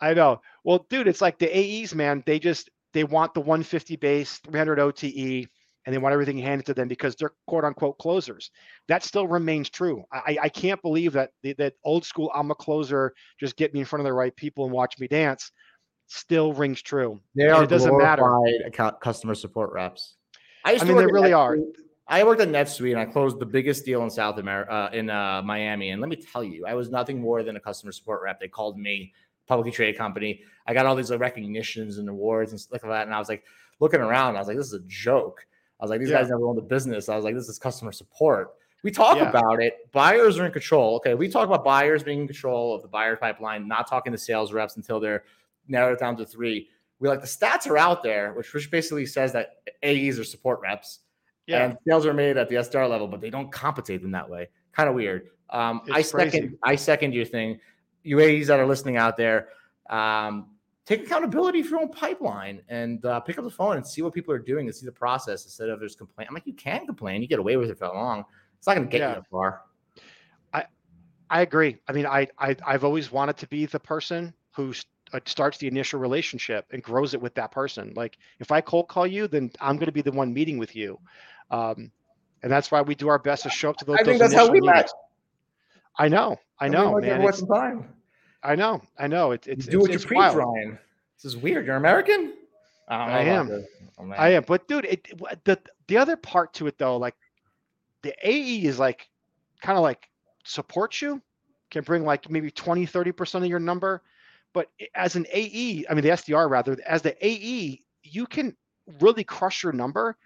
I 0.00 0.14
know. 0.14 0.42
Well, 0.64 0.84
dude, 0.90 1.06
it's 1.06 1.20
like 1.20 1.38
the 1.38 1.46
AEs, 1.56 1.94
man. 1.94 2.24
They 2.26 2.40
just 2.40 2.70
they 2.92 3.04
want 3.04 3.34
the 3.34 3.40
150 3.40 3.94
base, 3.94 4.38
300 4.38 4.80
OTE, 4.80 5.46
and 5.84 5.94
they 5.94 5.98
want 5.98 6.12
everything 6.12 6.38
handed 6.38 6.66
to 6.66 6.74
them 6.74 6.88
because 6.88 7.16
they're 7.16 7.32
quote 7.46 7.64
unquote 7.64 7.98
closers. 7.98 8.50
That 8.88 9.02
still 9.02 9.26
remains 9.26 9.70
true. 9.70 10.04
I, 10.12 10.38
I 10.42 10.48
can't 10.48 10.80
believe 10.82 11.12
that 11.12 11.30
that 11.42 11.74
old 11.84 12.04
school 12.04 12.30
I'm 12.34 12.50
a 12.50 12.54
closer, 12.54 13.14
just 13.38 13.56
get 13.56 13.74
me 13.74 13.80
in 13.80 13.86
front 13.86 14.00
of 14.00 14.04
the 14.04 14.12
right 14.12 14.34
people 14.36 14.64
and 14.64 14.72
watch 14.72 14.98
me 14.98 15.08
dance 15.08 15.50
still 16.12 16.52
rings 16.52 16.82
true. 16.82 17.18
They 17.34 17.44
and 17.44 17.52
are 17.52 17.64
it 17.64 17.70
doesn't 17.70 17.96
matter. 17.96 18.22
customer 19.00 19.34
support 19.34 19.72
reps. 19.72 20.16
I, 20.64 20.76
I 20.76 20.84
mean, 20.84 20.96
they 20.96 21.06
really 21.06 21.32
are. 21.32 21.56
I 22.06 22.24
worked 22.24 22.40
at 22.40 22.48
NetSuite 22.48 22.90
and 22.90 23.00
I 23.00 23.06
closed 23.06 23.38
the 23.38 23.46
biggest 23.46 23.84
deal 23.84 24.02
in 24.02 24.10
South 24.10 24.38
America, 24.38 24.72
uh, 24.72 24.90
in 24.92 25.08
uh, 25.08 25.40
Miami. 25.42 25.90
And 25.90 26.00
let 26.00 26.10
me 26.10 26.16
tell 26.16 26.44
you, 26.44 26.66
I 26.66 26.74
was 26.74 26.90
nothing 26.90 27.20
more 27.20 27.42
than 27.42 27.56
a 27.56 27.60
customer 27.60 27.92
support 27.92 28.22
rep. 28.22 28.40
They 28.40 28.48
called 28.48 28.78
me 28.78 29.12
publicly 29.46 29.72
traded 29.72 29.96
company. 29.96 30.42
I 30.66 30.74
got 30.74 30.86
all 30.86 30.94
these 30.94 31.10
recognitions 31.10 31.98
and 31.98 32.08
awards 32.08 32.52
and 32.52 32.60
stuff 32.60 32.82
like 32.82 32.92
that. 32.92 33.06
And 33.06 33.14
I 33.14 33.18
was 33.18 33.28
like 33.28 33.44
looking 33.80 34.00
around, 34.00 34.36
I 34.36 34.40
was 34.40 34.48
like, 34.48 34.56
this 34.56 34.66
is 34.66 34.74
a 34.74 34.82
joke. 34.86 35.46
I 35.82 35.84
was 35.84 35.90
like, 35.90 35.98
these 35.98 36.10
yeah. 36.10 36.20
guys 36.20 36.30
never 36.30 36.46
owned 36.46 36.58
a 36.60 36.62
business. 36.62 37.08
I 37.08 37.16
was 37.16 37.24
like, 37.24 37.34
this 37.34 37.48
is 37.48 37.58
customer 37.58 37.90
support. 37.90 38.54
We 38.84 38.92
talk 38.92 39.16
yeah. 39.16 39.28
about 39.28 39.60
it. 39.60 39.90
Buyers 39.90 40.38
are 40.38 40.46
in 40.46 40.52
control. 40.52 40.94
Okay. 40.96 41.14
We 41.14 41.28
talk 41.28 41.44
about 41.44 41.64
buyers 41.64 42.04
being 42.04 42.20
in 42.20 42.28
control 42.28 42.72
of 42.72 42.82
the 42.82 42.88
buyer 42.88 43.16
pipeline, 43.16 43.66
not 43.66 43.88
talking 43.88 44.12
to 44.12 44.18
sales 44.18 44.52
reps 44.52 44.76
until 44.76 45.00
they're 45.00 45.24
narrowed 45.66 45.98
down 45.98 46.16
to 46.18 46.24
three. 46.24 46.68
We 47.00 47.08
like 47.08 47.20
the 47.20 47.26
stats 47.26 47.68
are 47.68 47.76
out 47.76 48.04
there, 48.04 48.32
which, 48.32 48.54
which 48.54 48.70
basically 48.70 49.06
says 49.06 49.32
that 49.32 49.56
AEs 49.82 50.20
are 50.20 50.24
support 50.24 50.60
reps. 50.60 51.00
Yeah. 51.48 51.64
And 51.64 51.78
sales 51.84 52.06
are 52.06 52.14
made 52.14 52.36
at 52.36 52.48
the 52.48 52.54
SDR 52.54 52.88
level, 52.88 53.08
but 53.08 53.20
they 53.20 53.30
don't 53.30 53.50
compensate 53.50 54.02
them 54.02 54.12
that 54.12 54.30
way. 54.30 54.50
Kind 54.70 54.88
of 54.88 54.94
weird. 54.94 55.30
Um, 55.50 55.82
I 55.90 56.02
second 56.02 56.30
crazy. 56.30 56.58
I 56.62 56.76
second 56.76 57.12
your 57.12 57.24
thing. 57.24 57.58
UAEs 58.06 58.46
that 58.46 58.60
are 58.60 58.66
listening 58.66 58.98
out 58.98 59.16
there, 59.16 59.48
um, 59.90 60.46
take 60.84 61.02
accountability 61.04 61.62
for 61.62 61.70
your 61.70 61.80
own 61.80 61.88
pipeline 61.88 62.62
and 62.68 63.04
uh, 63.04 63.20
pick 63.20 63.38
up 63.38 63.44
the 63.44 63.50
phone 63.50 63.76
and 63.76 63.86
see 63.86 64.02
what 64.02 64.12
people 64.12 64.34
are 64.34 64.38
doing 64.38 64.66
and 64.66 64.74
see 64.74 64.86
the 64.86 64.92
process 64.92 65.44
instead 65.44 65.68
of 65.68 65.80
just 65.80 65.98
complain. 65.98 66.26
I'm 66.28 66.34
like, 66.34 66.46
you 66.46 66.54
can 66.54 66.86
complain, 66.86 67.22
you 67.22 67.28
get 67.28 67.38
away 67.38 67.56
with 67.56 67.70
it 67.70 67.78
for 67.78 67.88
long. 67.88 68.24
It's 68.58 68.66
not 68.66 68.76
going 68.76 68.88
to 68.88 68.90
get 68.90 69.00
yeah. 69.00 69.16
you 69.16 69.22
far. 69.30 69.62
I 70.52 70.64
I 71.30 71.42
agree. 71.42 71.78
I 71.88 71.92
mean, 71.92 72.06
I, 72.06 72.28
I 72.38 72.56
I've 72.66 72.84
always 72.84 73.10
wanted 73.10 73.36
to 73.38 73.46
be 73.46 73.66
the 73.66 73.80
person 73.80 74.34
who 74.52 74.72
uh, 75.12 75.20
starts 75.24 75.58
the 75.58 75.66
initial 75.66 76.00
relationship 76.00 76.66
and 76.72 76.82
grows 76.82 77.14
it 77.14 77.20
with 77.20 77.34
that 77.34 77.50
person. 77.52 77.92
Like 77.94 78.18
if 78.40 78.50
I 78.50 78.60
cold 78.60 78.88
call 78.88 79.06
you, 79.06 79.28
then 79.28 79.50
I'm 79.60 79.76
going 79.76 79.86
to 79.86 79.92
be 79.92 80.02
the 80.02 80.12
one 80.12 80.32
meeting 80.32 80.58
with 80.58 80.74
you. 80.76 80.98
Um, 81.50 81.90
and 82.42 82.50
that's 82.50 82.70
why 82.70 82.82
we 82.82 82.94
do 82.94 83.08
our 83.08 83.18
best 83.18 83.44
to 83.44 83.50
show 83.50 83.70
up 83.70 83.76
to 83.78 83.84
those. 83.84 83.96
I 84.00 84.04
think 84.04 84.18
that's 84.18 84.34
how 84.34 84.50
we 84.50 84.60
met. 84.60 84.90
I 85.98 86.08
know, 86.08 86.36
I 86.58 86.68
know, 86.68 86.98
man. 86.98 87.20
It's, 87.22 87.42
time. 87.46 87.92
I 88.42 88.54
know, 88.54 88.82
I 88.98 89.06
know. 89.06 89.32
It, 89.32 89.46
it's 89.46 89.66
you 89.66 89.72
do 89.72 89.78
it's, 89.78 89.88
what 89.88 89.92
you 89.92 90.06
preach, 90.06 90.18
wild. 90.18 90.36
Ryan. 90.36 90.78
This 91.16 91.24
is 91.24 91.36
weird. 91.36 91.66
You're 91.66 91.76
American. 91.76 92.32
I, 92.88 92.94
I 92.94 93.22
am. 93.22 93.64
Oh, 93.98 94.10
I 94.10 94.30
am. 94.30 94.44
But 94.46 94.66
dude, 94.68 94.84
it, 94.84 95.44
the 95.44 95.58
the 95.86 95.96
other 95.96 96.16
part 96.16 96.52
to 96.54 96.66
it 96.66 96.78
though, 96.78 96.96
like 96.96 97.14
the 98.02 98.14
AE 98.22 98.64
is 98.64 98.78
like 98.78 99.08
kind 99.60 99.78
of 99.78 99.82
like 99.82 100.08
supports 100.44 101.00
you, 101.00 101.22
can 101.70 101.84
bring 101.84 102.04
like 102.04 102.28
maybe 102.28 102.50
20, 102.50 102.86
30 102.86 103.12
percent 103.12 103.44
of 103.44 103.50
your 103.50 103.60
number. 103.60 104.02
But 104.52 104.68
as 104.94 105.16
an 105.16 105.26
AE, 105.32 105.84
I 105.88 105.94
mean 105.94 106.02
the 106.02 106.10
SDR 106.10 106.50
rather, 106.50 106.76
as 106.86 107.02
the 107.02 107.16
AE, 107.26 107.82
you 108.02 108.26
can 108.26 108.56
really 109.00 109.24
crush 109.24 109.62
your 109.62 109.72
number 109.72 110.16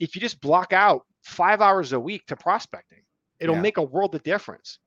if 0.00 0.14
you 0.14 0.20
just 0.20 0.40
block 0.40 0.72
out 0.72 1.04
five 1.22 1.60
hours 1.60 1.92
a 1.92 2.00
week 2.00 2.26
to 2.26 2.36
prospecting. 2.36 3.02
It'll 3.40 3.56
yeah. 3.56 3.60
make 3.62 3.76
a 3.76 3.82
world 3.82 4.14
of 4.14 4.22
difference. 4.22 4.78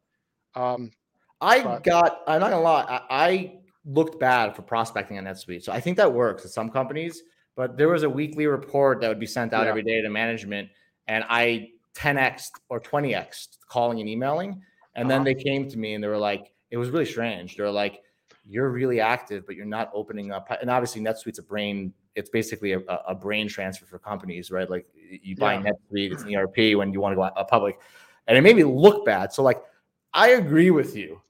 Um, 0.56 0.92
I 1.42 1.64
but, 1.64 1.84
got. 1.84 2.22
I'm 2.28 2.40
not 2.40 2.52
gonna 2.52 2.62
lie. 2.62 2.84
I, 3.10 3.28
I, 3.28 3.54
looked 3.90 4.20
bad 4.20 4.54
for 4.54 4.64
prospecting 4.64 5.18
on 5.18 5.24
NetSuite, 5.24 5.64
so 5.64 5.72
I 5.72 5.80
think 5.80 5.96
that 5.96 6.12
works 6.12 6.44
at 6.44 6.52
some 6.52 6.70
companies. 6.70 7.24
But 7.56 7.78
there 7.78 7.88
was 7.88 8.04
a 8.04 8.10
weekly 8.10 8.46
report 8.46 9.00
that 9.00 9.08
would 9.08 9.20
be 9.20 9.26
sent 9.26 9.54
out 9.54 9.64
yeah. 9.64 9.70
every 9.70 9.82
day 9.82 10.02
to 10.02 10.10
management, 10.10 10.70
and 11.08 11.24
I 11.30 11.70
10x 11.98 12.52
or 12.70 12.80
20x 12.80 13.58
calling 13.68 14.00
and 14.00 14.08
emailing, 14.08 14.62
And 14.96 15.10
then 15.10 15.24
they 15.24 15.36
came 15.36 15.70
to 15.70 15.78
me 15.78 15.94
and 15.94 16.04
they 16.04 16.08
were 16.08 16.18
like, 16.18 16.54
it 16.72 16.78
was 16.78 16.90
really 16.90 17.06
strange. 17.06 17.56
They 17.56 17.64
were 17.64 17.72
like, 17.72 18.02
you're 18.46 18.70
really 18.70 19.00
active, 19.00 19.46
but 19.46 19.56
you're 19.56 19.66
not 19.66 19.92
opening 19.94 20.32
up. 20.32 20.50
And 20.62 20.70
obviously, 20.70 21.02
NetSuite's 21.02 21.40
a 21.40 21.44
brain. 21.44 21.94
It's 22.16 22.30
basically 22.30 22.74
a, 22.74 22.80
a 23.08 23.14
brain 23.14 23.48
transfer 23.48 23.86
for 23.86 24.00
companies, 24.00 24.52
right? 24.52 24.70
Like 24.70 24.88
you 24.96 25.36
buy 25.36 25.56
Yeah. 25.56 25.72
NetSuite, 25.72 26.14
it's 26.14 26.24
an 26.24 26.36
ERP 26.36 26.78
when 26.78 26.94
you 26.94 27.02
want 27.02 27.12
to 27.12 27.16
go 27.16 27.24
out 27.24 27.34
uh, 27.36 27.44
public, 27.44 27.80
and 28.28 28.38
it 28.38 28.42
made 28.42 28.56
me 28.56 28.64
look 28.64 29.06
bad. 29.06 29.34
So 29.34 29.44
like, 29.44 29.62
I 30.14 30.30
agree 30.30 30.72
with 30.72 30.96
you, 30.96 31.22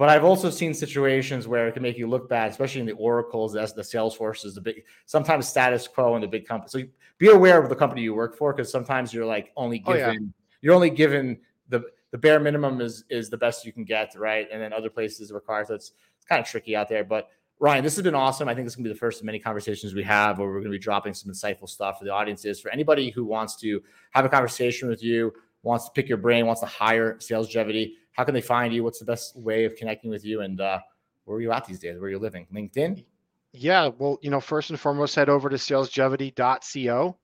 but 0.00 0.08
I've 0.08 0.24
also 0.24 0.48
seen 0.48 0.72
situations 0.72 1.46
where 1.46 1.68
it 1.68 1.72
can 1.72 1.82
make 1.82 1.98
you 1.98 2.06
look 2.06 2.26
bad, 2.26 2.50
especially 2.50 2.80
in 2.80 2.86
the 2.86 2.94
Oracles, 2.94 3.54
as 3.54 3.74
the 3.74 3.82
Salesforce 3.82 4.46
is 4.46 4.54
the 4.54 4.60
big. 4.62 4.84
Sometimes 5.04 5.46
status 5.46 5.86
quo 5.86 6.16
in 6.16 6.22
the 6.22 6.26
big 6.26 6.46
company. 6.48 6.70
So 6.70 6.82
be 7.18 7.28
aware 7.28 7.62
of 7.62 7.68
the 7.68 7.76
company 7.76 8.00
you 8.00 8.14
work 8.14 8.34
for, 8.34 8.54
because 8.54 8.72
sometimes 8.72 9.12
you're 9.12 9.26
like 9.26 9.52
only 9.58 9.84
Oh, 9.86 9.92
given. 9.92 10.14
yeah. 10.14 10.28
You're 10.62 10.74
only 10.74 10.88
given 10.88 11.38
the 11.68 11.82
the 12.12 12.16
bare 12.16 12.40
minimum 12.40 12.80
is 12.80 13.04
is 13.10 13.28
the 13.28 13.36
best 13.36 13.66
you 13.66 13.74
can 13.74 13.84
get, 13.84 14.14
right? 14.16 14.48
And 14.50 14.62
then 14.62 14.72
other 14.72 14.88
places 14.88 15.32
require. 15.32 15.66
So 15.66 15.74
it's 15.74 15.92
it's 16.16 16.24
kind 16.24 16.40
of 16.40 16.46
tricky 16.48 16.74
out 16.74 16.88
there. 16.88 17.04
But 17.04 17.28
Ryan, 17.58 17.84
this 17.84 17.94
has 17.96 18.02
been 18.02 18.14
awesome. 18.14 18.48
I 18.48 18.54
think 18.54 18.64
this 18.64 18.72
is 18.72 18.76
gonna 18.76 18.88
be 18.88 18.94
the 18.94 18.98
first 18.98 19.20
of 19.20 19.26
many 19.26 19.38
conversations 19.38 19.92
we 19.92 20.02
have 20.04 20.38
where 20.38 20.48
we're 20.48 20.60
gonna 20.60 20.70
be 20.70 20.78
dropping 20.78 21.12
some 21.12 21.30
insightful 21.30 21.68
stuff 21.68 21.98
for 21.98 22.06
the 22.06 22.10
audiences. 22.10 22.58
For 22.58 22.70
anybody 22.70 23.10
who 23.10 23.26
wants 23.26 23.54
to 23.56 23.82
have 24.12 24.24
a 24.24 24.30
conversation 24.30 24.88
with 24.88 25.02
you, 25.02 25.30
wants 25.62 25.86
to 25.86 25.90
pick 25.92 26.08
your 26.08 26.18
brain, 26.18 26.46
wants 26.46 26.60
to 26.60 26.66
hire 26.66 27.16
Salesgevity, 27.16 27.92
how 28.12 28.24
can 28.24 28.34
they 28.34 28.40
find 28.40 28.72
you? 28.72 28.84
What's 28.84 28.98
the 28.98 29.04
best 29.04 29.36
way 29.36 29.64
of 29.64 29.76
connecting 29.76 30.10
with 30.10 30.24
you? 30.24 30.40
And 30.42 30.60
uh, 30.60 30.80
where 31.24 31.38
are 31.38 31.40
you 31.40 31.52
at 31.52 31.64
these 31.64 31.78
days? 31.78 31.94
Where 31.94 32.08
are 32.08 32.10
you 32.10 32.18
living? 32.18 32.46
LinkedIn? 32.52 33.04
Yeah, 33.52 33.90
well, 33.98 34.18
you 34.22 34.30
know, 34.30 34.40
first 34.40 34.70
and 34.70 34.78
foremost, 34.78 35.14
head 35.14 35.28
over 35.28 35.48
to 35.48 35.56
salesgevity.co. 35.56 37.18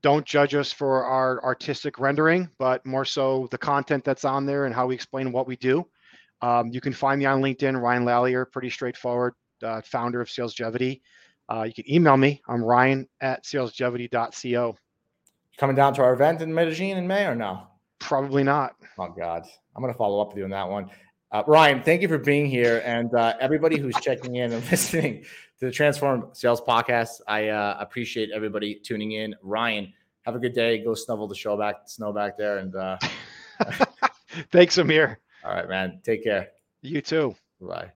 Don't 0.00 0.24
judge 0.24 0.54
us 0.54 0.72
for 0.72 1.04
our 1.04 1.42
artistic 1.42 1.98
rendering, 1.98 2.48
but 2.58 2.84
more 2.86 3.04
so 3.04 3.48
the 3.50 3.58
content 3.58 4.04
that's 4.04 4.24
on 4.24 4.46
there 4.46 4.66
and 4.66 4.74
how 4.74 4.86
we 4.86 4.94
explain 4.94 5.32
what 5.32 5.48
we 5.48 5.56
do. 5.56 5.84
Um, 6.40 6.68
you 6.68 6.80
can 6.80 6.92
find 6.92 7.18
me 7.18 7.26
on 7.26 7.42
LinkedIn, 7.42 7.80
Ryan 7.80 8.04
Lallier, 8.04 8.50
pretty 8.50 8.70
straightforward, 8.70 9.34
uh, 9.64 9.80
founder 9.82 10.20
of 10.20 10.28
Salesgevity. 10.28 11.00
Uh, 11.48 11.62
you 11.62 11.72
can 11.72 11.92
email 11.92 12.16
me. 12.16 12.40
I'm 12.48 12.62
Ryan 12.62 13.08
at 13.20 13.44
salesgevity.co. 13.44 14.76
Coming 15.58 15.76
down 15.76 15.92
to 15.94 16.02
our 16.02 16.12
event 16.12 16.40
in 16.40 16.54
Medellin 16.54 16.96
in 16.96 17.06
May 17.06 17.26
or 17.26 17.34
no? 17.34 17.66
Probably 17.98 18.44
not. 18.44 18.76
Oh 18.98 19.08
God, 19.08 19.44
I'm 19.74 19.82
gonna 19.82 19.94
follow 19.94 20.20
up 20.20 20.28
with 20.28 20.38
you 20.38 20.44
on 20.44 20.50
that 20.50 20.68
one. 20.68 20.90
Uh, 21.30 21.42
Ryan, 21.46 21.82
thank 21.82 22.00
you 22.00 22.08
for 22.08 22.18
being 22.18 22.46
here, 22.46 22.80
and 22.86 23.12
uh, 23.14 23.34
everybody 23.40 23.78
who's 23.78 23.94
checking 24.02 24.36
in 24.36 24.52
and 24.52 24.70
listening 24.70 25.24
to 25.58 25.66
the 25.66 25.72
Transform 25.72 26.28
Sales 26.32 26.60
Podcast. 26.60 27.20
I 27.26 27.48
uh, 27.48 27.76
appreciate 27.80 28.30
everybody 28.32 28.76
tuning 28.76 29.12
in. 29.12 29.34
Ryan, 29.42 29.92
have 30.22 30.36
a 30.36 30.38
good 30.38 30.54
day. 30.54 30.82
Go 30.82 30.94
snuffle 30.94 31.26
the 31.26 31.34
show 31.34 31.56
back, 31.56 31.76
snow 31.86 32.12
back 32.12 32.38
there, 32.38 32.58
and 32.58 32.74
uh, 32.76 32.98
Thanks, 34.52 34.78
Amir. 34.78 35.18
all 35.44 35.52
right, 35.52 35.68
man. 35.68 36.00
Take 36.04 36.24
care. 36.24 36.48
You 36.82 37.00
too. 37.00 37.34
Bye. 37.60 37.90